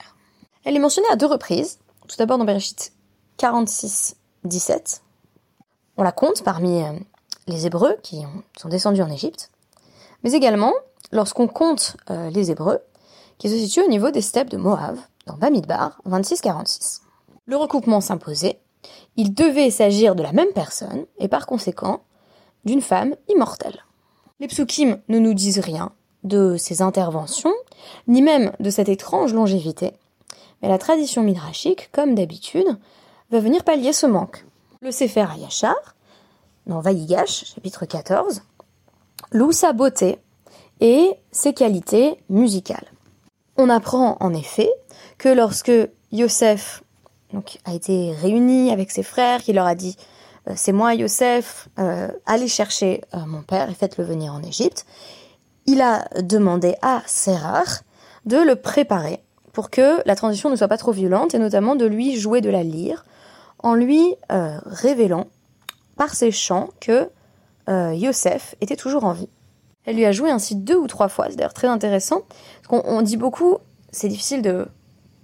Elle 0.63 0.75
est 0.75 0.79
mentionnée 0.79 1.07
à 1.11 1.15
deux 1.15 1.25
reprises, 1.25 1.79
tout 2.07 2.17
d'abord 2.17 2.37
dans 2.37 2.45
Bereshit 2.45 2.93
46, 3.37 4.15
17. 4.43 5.01
On 5.97 6.03
la 6.03 6.11
compte 6.11 6.43
parmi 6.43 6.83
euh, 6.83 6.91
les 7.47 7.65
Hébreux 7.65 7.95
qui 8.03 8.23
sont 8.59 8.69
descendus 8.69 9.01
en 9.01 9.09
Égypte, 9.09 9.51
mais 10.23 10.33
également 10.33 10.73
lorsqu'on 11.11 11.47
compte 11.47 11.97
euh, 12.09 12.29
les 12.29 12.51
Hébreux 12.51 12.79
qui 13.37 13.49
se 13.49 13.57
situent 13.57 13.83
au 13.83 13.89
niveau 13.89 14.11
des 14.11 14.21
steppes 14.21 14.49
de 14.49 14.57
Moab, 14.57 14.97
dans 15.25 15.37
Bamidbar, 15.37 16.01
26-46. 16.07 17.01
Le 17.45 17.55
recoupement 17.57 18.01
s'imposait, 18.01 18.59
il 19.17 19.33
devait 19.33 19.71
s'agir 19.71 20.15
de 20.15 20.23
la 20.23 20.31
même 20.31 20.51
personne, 20.53 21.05
et 21.19 21.27
par 21.27 21.45
conséquent, 21.45 22.01
d'une 22.65 22.81
femme 22.81 23.15
immortelle. 23.27 23.85
Les 24.39 24.47
psukim 24.47 24.99
ne 25.07 25.19
nous 25.19 25.33
disent 25.33 25.59
rien 25.59 25.91
de 26.23 26.55
ces 26.57 26.81
interventions, 26.81 27.53
ni 28.07 28.21
même 28.21 28.51
de 28.59 28.69
cette 28.69 28.89
étrange 28.89 29.33
longévité, 29.33 29.93
mais 30.61 30.69
la 30.69 30.77
tradition 30.77 31.23
midrashique, 31.23 31.89
comme 31.91 32.15
d'habitude, 32.15 32.77
va 33.31 33.39
venir 33.39 33.63
pallier 33.63 33.93
ce 33.93 34.05
manque. 34.05 34.45
Le 34.81 34.91
Sefer 34.91 35.25
Hayashar, 35.31 35.95
dans 36.67 36.79
Vayigash, 36.79 37.53
chapitre 37.55 37.85
14, 37.85 38.43
loue 39.31 39.51
sa 39.51 39.73
beauté 39.73 40.19
et 40.79 41.13
ses 41.31 41.53
qualités 41.53 42.17
musicales. 42.29 42.91
On 43.57 43.69
apprend 43.69 44.17
en 44.19 44.33
effet 44.33 44.69
que 45.21 45.29
lorsque 45.29 45.71
Yosef 46.11 46.81
a 47.65 47.75
été 47.75 48.11
réuni 48.11 48.71
avec 48.71 48.89
ses 48.89 49.03
frères, 49.03 49.43
qu'il 49.43 49.53
leur 49.53 49.67
a 49.67 49.75
dit 49.75 49.95
euh, 50.49 50.53
C'est 50.55 50.71
moi 50.71 50.95
Yosef, 50.95 51.69
euh, 51.77 52.07
allez 52.25 52.47
chercher 52.47 53.01
euh, 53.13 53.19
mon 53.27 53.43
père 53.43 53.69
et 53.69 53.75
faites-le 53.75 54.03
venir 54.03 54.33
en 54.33 54.41
Égypte, 54.41 54.87
il 55.67 55.79
a 55.79 56.07
demandé 56.23 56.73
à 56.81 57.03
Sérar 57.05 57.83
de 58.25 58.37
le 58.37 58.55
préparer 58.55 59.21
pour 59.53 59.69
que 59.69 60.01
la 60.07 60.15
transition 60.15 60.49
ne 60.49 60.55
soit 60.55 60.67
pas 60.67 60.79
trop 60.79 60.91
violente 60.91 61.35
et 61.35 61.39
notamment 61.39 61.75
de 61.75 61.85
lui 61.85 62.19
jouer 62.19 62.41
de 62.41 62.49
la 62.49 62.63
lyre 62.63 63.05
en 63.59 63.75
lui 63.75 64.15
révélant 64.29 65.27
par 65.97 66.15
ses 66.15 66.31
chants 66.31 66.69
que 66.79 67.09
Yosef 67.67 68.55
était 68.59 68.75
toujours 68.75 69.03
en 69.03 69.13
vie. 69.13 69.29
Elle 69.85 69.97
lui 69.97 70.05
a 70.05 70.11
joué 70.11 70.31
ainsi 70.31 70.55
deux 70.55 70.77
ou 70.77 70.87
trois 70.87 71.09
fois, 71.09 71.27
c'est 71.29 71.35
d'ailleurs 71.35 71.53
très 71.53 71.67
intéressant, 71.67 72.21
qu'on 72.67 73.01
dit 73.03 73.17
beaucoup, 73.17 73.57
c'est 73.91 74.07
difficile 74.07 74.41
de 74.41 74.67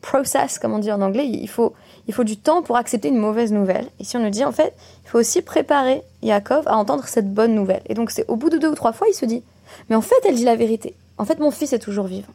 process, 0.01 0.59
comme 0.59 0.73
on 0.73 0.79
dit 0.79 0.91
en 0.91 1.01
anglais, 1.01 1.27
il 1.27 1.49
faut, 1.49 1.73
il 2.07 2.13
faut 2.13 2.23
du 2.23 2.37
temps 2.37 2.61
pour 2.61 2.77
accepter 2.77 3.09
une 3.09 3.17
mauvaise 3.17 3.51
nouvelle. 3.51 3.87
Et 3.99 4.03
si 4.03 4.15
on 4.17 4.19
nous 4.19 4.29
dit, 4.29 4.45
en 4.45 4.51
fait, 4.51 4.73
il 5.03 5.09
faut 5.09 5.19
aussi 5.19 5.41
préparer 5.41 6.03
Yaakov 6.21 6.67
à 6.67 6.77
entendre 6.77 7.07
cette 7.07 7.33
bonne 7.33 7.55
nouvelle. 7.55 7.81
Et 7.87 7.93
donc 7.93 8.11
c'est 8.11 8.25
au 8.27 8.35
bout 8.35 8.49
de 8.49 8.57
deux 8.57 8.69
ou 8.69 8.75
trois 8.75 8.93
fois, 8.93 9.07
il 9.09 9.13
se 9.13 9.25
dit, 9.25 9.43
mais 9.89 9.95
en 9.95 10.01
fait, 10.01 10.15
elle 10.25 10.35
dit 10.35 10.45
la 10.45 10.55
vérité. 10.55 10.95
En 11.17 11.25
fait, 11.25 11.39
mon 11.39 11.51
fils 11.51 11.73
est 11.73 11.79
toujours 11.79 12.07
vivant. 12.07 12.33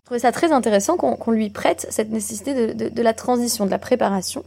Je 0.00 0.04
trouvais 0.06 0.20
ça 0.20 0.32
très 0.32 0.52
intéressant 0.52 0.96
qu'on 0.96 1.30
lui 1.30 1.48
prête 1.48 1.86
cette 1.90 2.10
nécessité 2.10 2.74
de, 2.74 2.88
de 2.88 3.02
la 3.02 3.14
transition, 3.14 3.66
de 3.66 3.70
la 3.70 3.78
préparation 3.78 4.42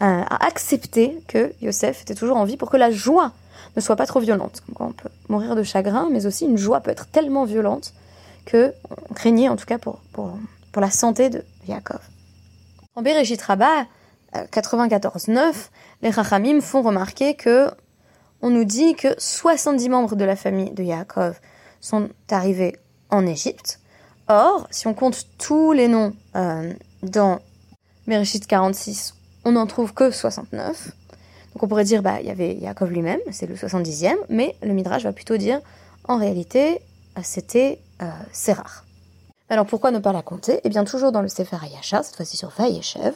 à 0.00 0.44
accepter 0.44 1.18
que 1.28 1.52
Yosef 1.62 2.02
était 2.02 2.14
toujours 2.14 2.36
en 2.36 2.44
vie 2.44 2.56
pour 2.56 2.70
que 2.70 2.76
la 2.76 2.90
joie 2.90 3.32
ne 3.76 3.80
soit 3.80 3.96
pas 3.96 4.06
trop 4.06 4.20
violente. 4.20 4.62
on 4.78 4.92
peut 4.92 5.08
mourir 5.28 5.56
de 5.56 5.62
chagrin, 5.62 6.08
mais 6.10 6.26
aussi 6.26 6.44
une 6.44 6.58
joie 6.58 6.80
peut 6.80 6.90
être 6.90 7.06
tellement 7.06 7.44
violente 7.44 7.92
que 8.44 8.72
on 9.10 9.14
craignait 9.14 9.48
en 9.48 9.56
tout 9.56 9.64
cas 9.66 9.78
pour, 9.78 10.00
pour, 10.12 10.36
pour 10.72 10.82
la 10.82 10.90
santé 10.90 11.30
de 11.30 11.44
Yaakov. 11.68 12.00
En 12.94 13.02
Bereshit 13.02 13.40
Rabbah 13.40 13.86
94.9, 14.34 15.52
les 16.02 16.10
Rachamim 16.10 16.60
font 16.60 16.82
remarquer 16.82 17.34
que 17.34 17.70
on 18.42 18.50
nous 18.50 18.64
dit 18.64 18.94
que 18.94 19.08
70 19.16 19.88
membres 19.88 20.16
de 20.16 20.24
la 20.24 20.36
famille 20.36 20.70
de 20.72 20.82
Yaakov 20.82 21.40
sont 21.80 22.08
arrivés 22.30 22.76
en 23.10 23.26
Égypte. 23.26 23.80
Or, 24.28 24.66
si 24.70 24.86
on 24.86 24.94
compte 24.94 25.26
tous 25.38 25.72
les 25.72 25.88
noms 25.88 26.14
euh, 26.36 26.72
dans 27.02 27.40
Bereshit 28.06 28.46
46, 28.46 29.14
on 29.44 29.52
n'en 29.52 29.66
trouve 29.66 29.94
que 29.94 30.10
69. 30.10 30.92
Donc 31.52 31.62
on 31.62 31.68
pourrait 31.68 31.84
dire, 31.84 32.02
bah, 32.02 32.20
il 32.20 32.26
y 32.26 32.30
avait 32.30 32.54
Yaakov 32.54 32.90
lui-même, 32.90 33.20
c'est 33.30 33.46
le 33.46 33.54
70e, 33.54 34.16
mais 34.28 34.56
le 34.62 34.72
Midrash 34.72 35.04
va 35.04 35.12
plutôt 35.12 35.36
dire, 35.36 35.60
en 36.06 36.18
réalité, 36.18 36.80
euh, 37.16 37.20
c'était 37.22 37.78
euh, 38.02 38.52
rare. 38.52 38.84
Alors 39.48 39.66
pourquoi 39.66 39.90
ne 39.90 39.98
pas 39.98 40.12
la 40.12 40.22
compter? 40.22 40.60
Eh 40.64 40.68
bien, 40.68 40.84
toujours 40.84 41.12
dans 41.12 41.22
le 41.22 41.28
Sefer 41.28 41.56
Hayasha, 41.62 42.02
cette 42.02 42.16
fois-ci 42.16 42.36
sur 42.36 42.48
Vayeshev, 42.50 43.14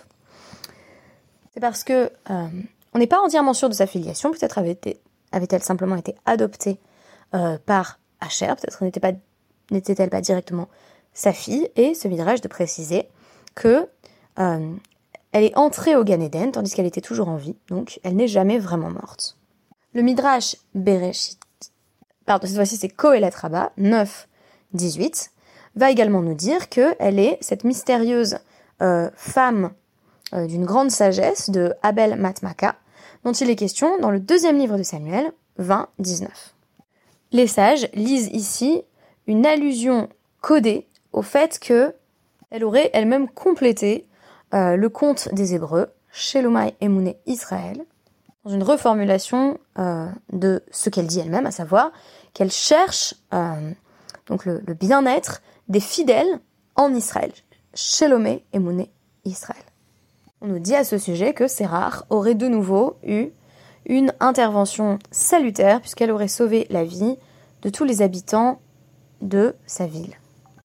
c'est 1.54 1.60
parce 1.60 1.84
que 1.84 2.12
euh, 2.30 2.46
on 2.92 2.98
n'est 2.98 3.06
pas 3.06 3.20
entièrement 3.20 3.54
sûr 3.54 3.68
de 3.68 3.74
sa 3.74 3.86
filiation, 3.86 4.30
peut-être 4.30 4.58
avait-elle 4.58 5.62
simplement 5.62 5.96
été 5.96 6.14
adoptée 6.26 6.78
euh, 7.34 7.58
par 7.64 7.98
Asher, 8.20 8.46
peut-être 8.46 8.82
n'était-elle 9.70 10.10
pas 10.10 10.20
directement 10.20 10.68
sa 11.14 11.32
fille, 11.32 11.68
et 11.76 11.94
ce 11.94 12.08
Midrash 12.08 12.40
de 12.40 12.48
préciser 12.48 13.08
que 13.54 13.88
euh, 14.38 14.74
elle 15.32 15.44
est 15.44 15.56
entrée 15.56 15.96
au 15.96 16.04
Gan 16.04 16.20
Eden 16.20 16.52
tandis 16.52 16.74
qu'elle 16.74 16.86
était 16.86 17.00
toujours 17.00 17.28
en 17.28 17.36
vie, 17.36 17.56
donc 17.68 18.00
elle 18.04 18.16
n'est 18.16 18.28
jamais 18.28 18.58
vraiment 18.58 18.90
morte. 18.90 19.36
Le 19.94 20.02
Midrash 20.02 20.56
Bereshit, 20.74 21.40
pardon, 22.26 22.46
cette 22.46 22.56
fois-ci 22.56 22.76
c'est 22.76 22.88
Kohelet 22.88 23.30
Rabba, 23.34 23.72
9, 23.78 24.28
18, 24.74 25.32
va 25.76 25.90
également 25.90 26.22
nous 26.22 26.34
dire 26.34 26.68
qu'elle 26.68 27.18
est 27.18 27.38
cette 27.40 27.64
mystérieuse 27.64 28.38
euh, 28.82 29.10
femme 29.16 29.70
euh, 30.34 30.46
d'une 30.46 30.64
grande 30.64 30.90
sagesse 30.90 31.50
de 31.50 31.74
Abel 31.82 32.16
Matmaka, 32.16 32.76
dont 33.24 33.32
il 33.32 33.50
est 33.50 33.56
question 33.56 33.98
dans 33.98 34.10
le 34.10 34.20
deuxième 34.20 34.58
livre 34.58 34.76
de 34.76 34.82
Samuel, 34.82 35.32
20, 35.58 35.88
19. 35.98 36.54
Les 37.32 37.46
sages 37.46 37.88
lisent 37.94 38.30
ici 38.32 38.82
une 39.26 39.46
allusion 39.46 40.08
codée 40.40 40.86
au 41.12 41.22
fait 41.22 41.58
que 41.58 41.94
elle 42.50 42.64
aurait 42.64 42.90
elle-même 42.94 43.28
complété 43.28 44.06
euh, 44.54 44.76
le 44.76 44.88
conte 44.88 45.28
des 45.34 45.54
Hébreux, 45.54 45.88
Shelomai 46.10 46.74
Emouné 46.80 47.18
Israël, 47.26 47.84
dans 48.44 48.52
une 48.52 48.62
reformulation 48.62 49.58
de 50.32 50.62
ce 50.70 50.88
qu'elle 50.88 51.06
dit 51.06 51.20
elle-même, 51.20 51.44
à 51.44 51.50
savoir 51.50 51.92
qu'elle 52.32 52.50
cherche 52.50 53.14
donc 54.28 54.44
le, 54.44 54.60
bien-être 54.74 55.42
des 55.68 55.80
fidèles 55.80 56.40
en 56.76 56.94
Israël. 56.94 57.32
Shelomé 57.74 58.44
Emouné 58.52 58.90
Israël. 59.24 59.62
On 60.40 60.46
nous 60.46 60.58
dit 60.58 60.74
à 60.74 60.84
ce 60.84 60.98
sujet 60.98 61.34
que 61.34 61.48
Sérar 61.48 62.04
aurait 62.10 62.34
de 62.34 62.48
nouveau 62.48 62.96
eu 63.04 63.28
une 63.86 64.12
intervention 64.20 64.98
salutaire 65.10 65.80
puisqu'elle 65.80 66.10
aurait 66.10 66.28
sauvé 66.28 66.66
la 66.70 66.84
vie 66.84 67.16
de 67.62 67.70
tous 67.70 67.84
les 67.84 68.02
habitants 68.02 68.60
de 69.20 69.54
sa 69.66 69.86
ville. 69.86 70.14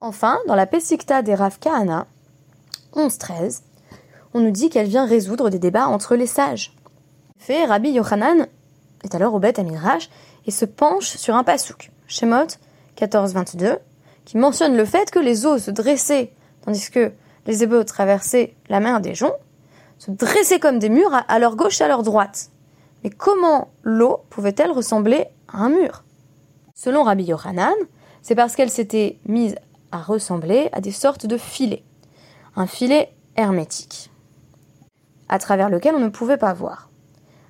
Enfin, 0.02 0.40
dans 0.48 0.56
la 0.56 0.68
Pesikta 0.68 1.22
des 1.22 1.34
Rav 1.34 1.60
Kahana, 1.60 2.08
11-13, 2.94 3.62
on 4.34 4.42
nous 4.42 4.52
dit 4.52 4.70
qu'elle 4.70 4.88
vient 4.88 5.06
résoudre 5.06 5.50
des 5.50 5.60
débats 5.60 5.88
entre 5.88 6.16
les 6.16 6.28
sages. 6.28 6.76
Fait, 7.38 7.66
Rabbi 7.66 7.92
Yochanan 7.92 8.48
est 9.04 9.16
alors 9.16 9.34
au 9.34 9.40
Beth 9.40 9.60
Amirash 9.60 10.10
et 10.46 10.52
se 10.52 10.66
penche 10.66 11.16
sur 11.16 11.36
un 11.36 11.44
pasouk, 11.44 11.92
Shemot 12.08 12.48
14-22, 12.98 13.80
qui 14.26 14.38
mentionne 14.38 14.76
le 14.76 14.86
fait 14.86 15.12
que 15.12 15.20
les 15.20 15.46
eaux 15.46 15.58
se 15.58 15.72
dressaient 15.72 16.34
tandis 16.64 16.90
que 16.90 17.12
les 17.46 17.64
Hébreux 17.64 17.84
traversaient 17.84 18.56
la 18.70 18.80
mer 18.80 19.02
des 19.02 19.16
joncs, 19.16 19.36
se 19.98 20.12
dressaient 20.12 20.60
comme 20.60 20.80
des 20.80 20.90
murs 20.90 21.14
à 21.28 21.40
leur 21.40 21.56
gauche 21.56 21.82
et 21.82 21.84
à 21.84 21.88
leur 21.88 22.04
droite. 22.04 22.50
Mais 23.04 23.10
comment 23.10 23.70
l'eau 23.84 24.22
pouvait-elle 24.30 24.72
ressembler 24.72 25.26
à 25.52 25.60
un 25.60 25.70
mur? 25.70 26.04
Selon 26.74 27.04
Rabbi 27.04 27.26
Yochanan, 27.26 27.74
c'est 28.22 28.36
parce 28.36 28.56
qu'elle 28.56 28.70
s'était 28.70 29.20
mise 29.26 29.56
à 29.92 30.02
ressembler 30.02 30.70
à 30.72 30.82
des 30.82 30.92
sortes 30.92 31.26
de 31.26 31.38
filets. 31.38 31.84
Un 32.56 32.68
filet 32.68 33.14
hermétique, 33.36 34.12
à 35.28 35.40
travers 35.40 35.70
lequel 35.70 35.96
on 35.96 36.00
ne 36.00 36.10
pouvait 36.10 36.38
pas 36.38 36.54
voir. 36.54 36.90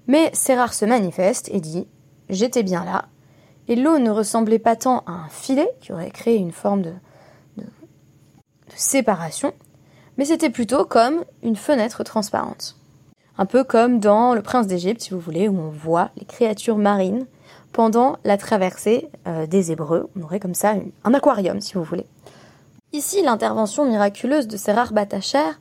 Mais 0.07 0.31
Sérar 0.33 0.73
se 0.73 0.85
manifeste 0.85 1.49
et 1.49 1.61
dit 1.61 1.87
J'étais 2.29 2.63
bien 2.63 2.83
là, 2.83 3.05
et 3.67 3.75
l'eau 3.75 3.97
ne 3.97 4.09
ressemblait 4.09 4.59
pas 4.59 4.75
tant 4.75 4.99
à 5.05 5.11
un 5.11 5.29
filet 5.29 5.69
qui 5.81 5.93
aurait 5.93 6.11
créé 6.11 6.37
une 6.37 6.51
forme 6.51 6.81
de, 6.81 6.93
séparation, 8.75 9.53
mais 10.17 10.25
c'était 10.25 10.49
plutôt 10.49 10.83
comme 10.85 11.23
une 11.43 11.55
fenêtre 11.55 12.03
transparente. 12.03 12.75
Un 13.37 13.45
peu 13.45 13.63
comme 13.63 13.99
dans 13.99 14.33
Le 14.33 14.41
Prince 14.41 14.67
d'Égypte, 14.67 15.01
si 15.01 15.11
vous 15.11 15.19
voulez, 15.19 15.47
où 15.47 15.59
on 15.59 15.69
voit 15.69 16.09
les 16.17 16.25
créatures 16.25 16.77
marines 16.77 17.25
pendant 17.71 18.17
la 18.23 18.37
traversée 18.37 19.09
euh, 19.27 19.45
des 19.47 19.71
Hébreux. 19.71 20.09
On 20.15 20.23
aurait 20.23 20.39
comme 20.39 20.53
ça 20.53 20.75
un 21.03 21.13
aquarium, 21.13 21.61
si 21.61 21.73
vous 21.73 21.83
voulez. 21.83 22.05
Ici, 22.93 23.23
l'intervention 23.23 23.85
miraculeuse 23.85 24.47
de 24.47 24.57
Serrar 24.57 24.93
Batacher 24.93 25.51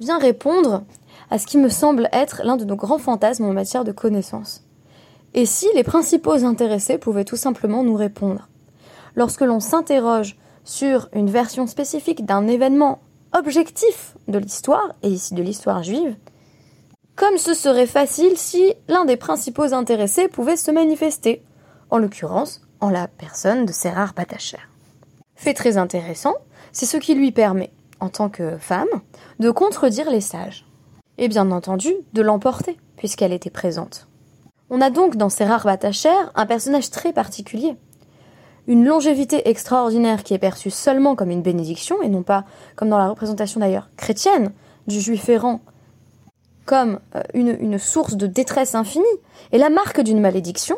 vient 0.00 0.18
répondre 0.18 0.82
à 1.30 1.38
ce 1.38 1.46
qui 1.46 1.58
me 1.58 1.68
semble 1.68 2.08
être 2.12 2.42
l'un 2.44 2.56
de 2.56 2.64
nos 2.64 2.76
grands 2.76 2.98
fantasmes 2.98 3.44
en 3.44 3.52
matière 3.52 3.84
de 3.84 3.92
connaissance. 3.92 4.64
Et 5.34 5.46
si 5.46 5.66
les 5.74 5.84
principaux 5.84 6.44
intéressés 6.44 6.98
pouvaient 6.98 7.24
tout 7.24 7.36
simplement 7.36 7.82
nous 7.82 7.94
répondre? 7.94 8.48
Lorsque 9.14 9.42
l'on 9.42 9.60
s'interroge 9.60 10.36
sur 10.64 11.08
une 11.12 11.30
version 11.30 11.66
spécifique 11.66 12.24
d'un 12.24 12.46
événement 12.46 13.00
objectif 13.32 14.16
de 14.26 14.38
l'histoire, 14.38 14.94
et 15.02 15.08
ici 15.08 15.34
de 15.34 15.42
l'histoire 15.42 15.82
juive, 15.82 16.16
comme 17.16 17.36
ce 17.36 17.52
serait 17.52 17.86
facile 17.86 18.36
si 18.36 18.74
l'un 18.88 19.04
des 19.04 19.16
principaux 19.16 19.74
intéressés 19.74 20.28
pouvait 20.28 20.56
se 20.56 20.70
manifester, 20.70 21.42
en 21.90 21.98
l'occurrence 21.98 22.62
en 22.80 22.90
la 22.90 23.08
personne 23.08 23.66
de 23.66 23.72
Serrar 23.72 24.14
Batacher. 24.14 24.58
Fait 25.34 25.54
très 25.54 25.76
intéressant, 25.76 26.34
c'est 26.72 26.86
ce 26.86 26.96
qui 26.96 27.14
lui 27.14 27.32
permet, 27.32 27.70
en 28.00 28.08
tant 28.08 28.28
que 28.28 28.56
femme, 28.58 28.88
de 29.40 29.50
contredire 29.50 30.10
les 30.10 30.20
sages, 30.20 30.66
et 31.16 31.28
bien 31.28 31.50
entendu 31.50 31.92
de 32.12 32.22
l'emporter, 32.22 32.76
puisqu'elle 32.96 33.32
était 33.32 33.50
présente. 33.50 34.07
On 34.70 34.80
a 34.80 34.90
donc 34.90 35.16
dans 35.16 35.28
Serrar 35.28 35.64
Batacher 35.64 36.14
un 36.34 36.46
personnage 36.46 36.90
très 36.90 37.12
particulier, 37.12 37.76
une 38.66 38.84
longévité 38.84 39.48
extraordinaire 39.48 40.22
qui 40.22 40.34
est 40.34 40.38
perçue 40.38 40.70
seulement 40.70 41.16
comme 41.16 41.30
une 41.30 41.42
bénédiction 41.42 42.02
et 42.02 42.08
non 42.08 42.22
pas, 42.22 42.44
comme 42.76 42.90
dans 42.90 42.98
la 42.98 43.08
représentation 43.08 43.60
d'ailleurs 43.60 43.88
chrétienne, 43.96 44.52
du 44.86 45.00
juif 45.00 45.28
errant 45.28 45.60
comme 46.66 47.00
euh, 47.14 47.22
une 47.32 47.78
source 47.78 48.14
de 48.14 48.26
détresse 48.26 48.74
infinie. 48.74 49.06
Et 49.52 49.58
la 49.58 49.70
marque 49.70 50.02
d'une 50.02 50.20
malédiction, 50.20 50.76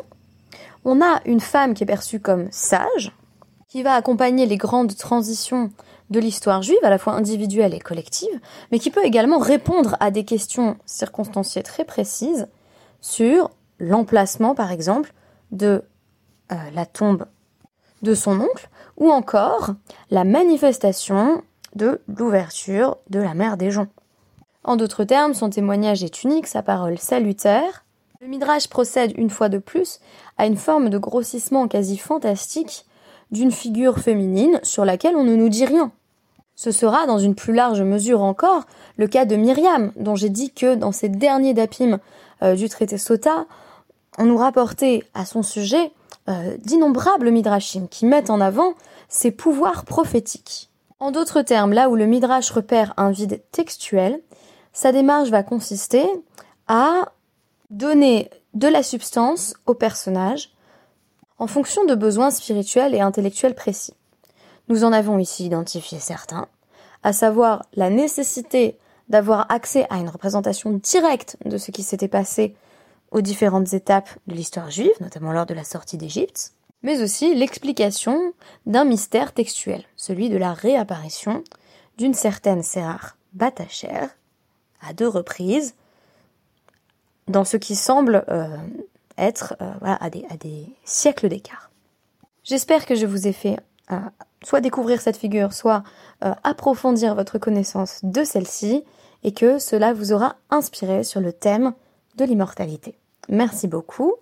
on 0.85 1.01
a 1.01 1.19
une 1.25 1.41
femme 1.41 1.73
qui 1.73 1.83
est 1.83 1.87
perçue 1.87 2.21
comme 2.21 2.47
sage, 2.49 3.11
qui 3.67 3.83
va 3.83 3.93
accompagner 3.93 4.45
les 4.45 4.57
grandes 4.57 4.95
transitions 4.95 5.69
de 6.09 6.19
l'histoire 6.19 6.61
juive, 6.61 6.77
à 6.83 6.89
la 6.89 6.97
fois 6.97 7.13
individuelle 7.13 7.73
et 7.73 7.79
collective, 7.79 8.39
mais 8.71 8.79
qui 8.79 8.89
peut 8.89 9.03
également 9.05 9.39
répondre 9.39 9.97
à 9.99 10.11
des 10.11 10.23
questions 10.23 10.77
circonstanciées 10.85 11.63
très 11.63 11.83
précises 11.85 12.47
sur 13.01 13.49
l'emplacement, 13.81 14.55
par 14.55 14.71
exemple, 14.71 15.13
de 15.51 15.83
euh, 16.51 16.55
la 16.73 16.85
tombe 16.85 17.25
de 18.01 18.13
son 18.13 18.39
oncle, 18.39 18.69
ou 18.97 19.11
encore 19.11 19.71
la 20.09 20.23
manifestation 20.23 21.43
de 21.75 22.01
l'ouverture 22.07 22.97
de 23.09 23.19
la 23.19 23.33
mer 23.33 23.57
des 23.57 23.71
joncs. 23.71 23.89
En 24.63 24.75
d'autres 24.75 25.03
termes, 25.03 25.33
son 25.33 25.49
témoignage 25.49 26.03
est 26.03 26.23
unique, 26.23 26.47
sa 26.47 26.61
parole 26.61 26.97
salutaire. 26.97 27.83
Le 28.21 28.27
Midrash 28.27 28.67
procède 28.67 29.17
une 29.17 29.29
fois 29.29 29.49
de 29.49 29.57
plus 29.57 29.99
à 30.37 30.45
une 30.45 30.57
forme 30.57 30.89
de 30.89 30.97
grossissement 30.97 31.67
quasi 31.67 31.97
fantastique 31.97 32.85
d'une 33.31 33.51
figure 33.51 33.99
féminine 33.99 34.59
sur 34.61 34.85
laquelle 34.85 35.15
on 35.15 35.23
ne 35.23 35.35
nous 35.35 35.49
dit 35.49 35.65
rien. 35.65 35.91
Ce 36.55 36.69
sera, 36.69 37.07
dans 37.07 37.17
une 37.17 37.33
plus 37.33 37.53
large 37.53 37.81
mesure 37.81 38.21
encore, 38.21 38.65
le 38.97 39.07
cas 39.07 39.25
de 39.25 39.35
Myriam, 39.35 39.91
dont 39.95 40.15
j'ai 40.15 40.29
dit 40.29 40.51
que 40.51 40.75
dans 40.75 40.91
ces 40.91 41.09
derniers 41.09 41.55
dapim 41.55 41.99
euh, 42.43 42.55
du 42.55 42.69
traité 42.69 42.99
Sota, 42.99 43.45
on 44.17 44.25
nous 44.25 44.37
rapportait 44.37 45.03
à 45.13 45.25
son 45.25 45.43
sujet 45.43 45.91
euh, 46.29 46.57
d'innombrables 46.57 47.31
midrashim 47.31 47.87
qui 47.89 48.05
mettent 48.05 48.29
en 48.29 48.41
avant 48.41 48.73
ses 49.09 49.31
pouvoirs 49.31 49.85
prophétiques. 49.85 50.69
En 50.99 51.11
d'autres 51.11 51.41
termes, 51.41 51.73
là 51.73 51.89
où 51.89 51.95
le 51.95 52.05
midrash 52.05 52.51
repère 52.51 52.93
un 52.97 53.11
vide 53.11 53.41
textuel, 53.51 54.21
sa 54.73 54.91
démarche 54.91 55.29
va 55.29 55.43
consister 55.43 56.05
à 56.67 57.11
donner 57.69 58.29
de 58.53 58.67
la 58.67 58.83
substance 58.83 59.55
au 59.65 59.73
personnage 59.73 60.51
en 61.39 61.47
fonction 61.47 61.85
de 61.85 61.95
besoins 61.95 62.29
spirituels 62.29 62.93
et 62.93 63.01
intellectuels 63.01 63.55
précis. 63.55 63.95
Nous 64.67 64.83
en 64.83 64.93
avons 64.93 65.17
ici 65.17 65.45
identifié 65.45 65.99
certains, 65.99 66.47
à 67.01 67.13
savoir 67.13 67.65
la 67.73 67.89
nécessité 67.89 68.77
d'avoir 69.09 69.51
accès 69.51 69.87
à 69.89 69.97
une 69.97 70.09
représentation 70.09 70.71
directe 70.71 71.37
de 71.45 71.57
ce 71.57 71.71
qui 71.71 71.83
s'était 71.83 72.07
passé 72.07 72.55
aux 73.11 73.21
différentes 73.21 73.73
étapes 73.73 74.09
de 74.27 74.33
l'histoire 74.33 74.71
juive, 74.71 74.91
notamment 75.01 75.33
lors 75.33 75.45
de 75.45 75.53
la 75.53 75.63
sortie 75.63 75.97
d'Égypte, 75.97 76.53
mais 76.83 77.03
aussi 77.03 77.35
l'explication 77.35 78.33
d'un 78.65 78.85
mystère 78.85 79.33
textuel, 79.33 79.83
celui 79.95 80.29
de 80.29 80.37
la 80.37 80.53
réapparition 80.53 81.43
d'une 81.97 82.13
certaine 82.13 82.63
Sérar 82.63 83.17
Batacher 83.33 84.07
à 84.81 84.93
deux 84.93 85.07
reprises 85.07 85.75
dans 87.27 87.45
ce 87.45 87.57
qui 87.57 87.75
semble 87.75 88.25
euh, 88.29 88.47
être 89.17 89.55
euh, 89.61 89.73
à, 89.83 90.09
des, 90.09 90.65
siècles 90.83 91.29
d'écart. 91.29 91.69
J'espère 92.43 92.85
que 92.85 92.95
je 92.95 93.05
vous 93.05 93.27
ai 93.27 93.33
fait 93.33 93.57
euh, 93.91 93.99
soit 94.43 94.61
découvrir 94.61 95.01
cette 95.01 95.17
figure, 95.17 95.53
soit 95.53 95.83
approfondir 96.43 97.15
votre 97.15 97.39
connaissance 97.39 97.99
de 98.03 98.23
celle-ci, 98.23 98.83
et 99.23 99.33
que 99.33 99.59
cela 99.59 99.93
vous 99.93 100.13
aura 100.13 100.35
inspiré 100.49 101.03
sur 101.03 101.19
le 101.19 101.33
thème 101.33 101.73
de 102.15 102.25
l'immortalité. 102.25 102.95
Merci 103.29 103.67
beaucoup, 103.67 104.15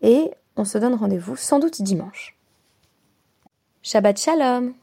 et 0.00 0.30
on 0.56 0.64
se 0.64 0.78
donne 0.78 0.94
rendez-vous 0.94 1.36
sans 1.36 1.58
doute 1.58 1.82
dimanche. 1.82 2.36
Shabbat 3.82 4.18
Shalom 4.18 4.74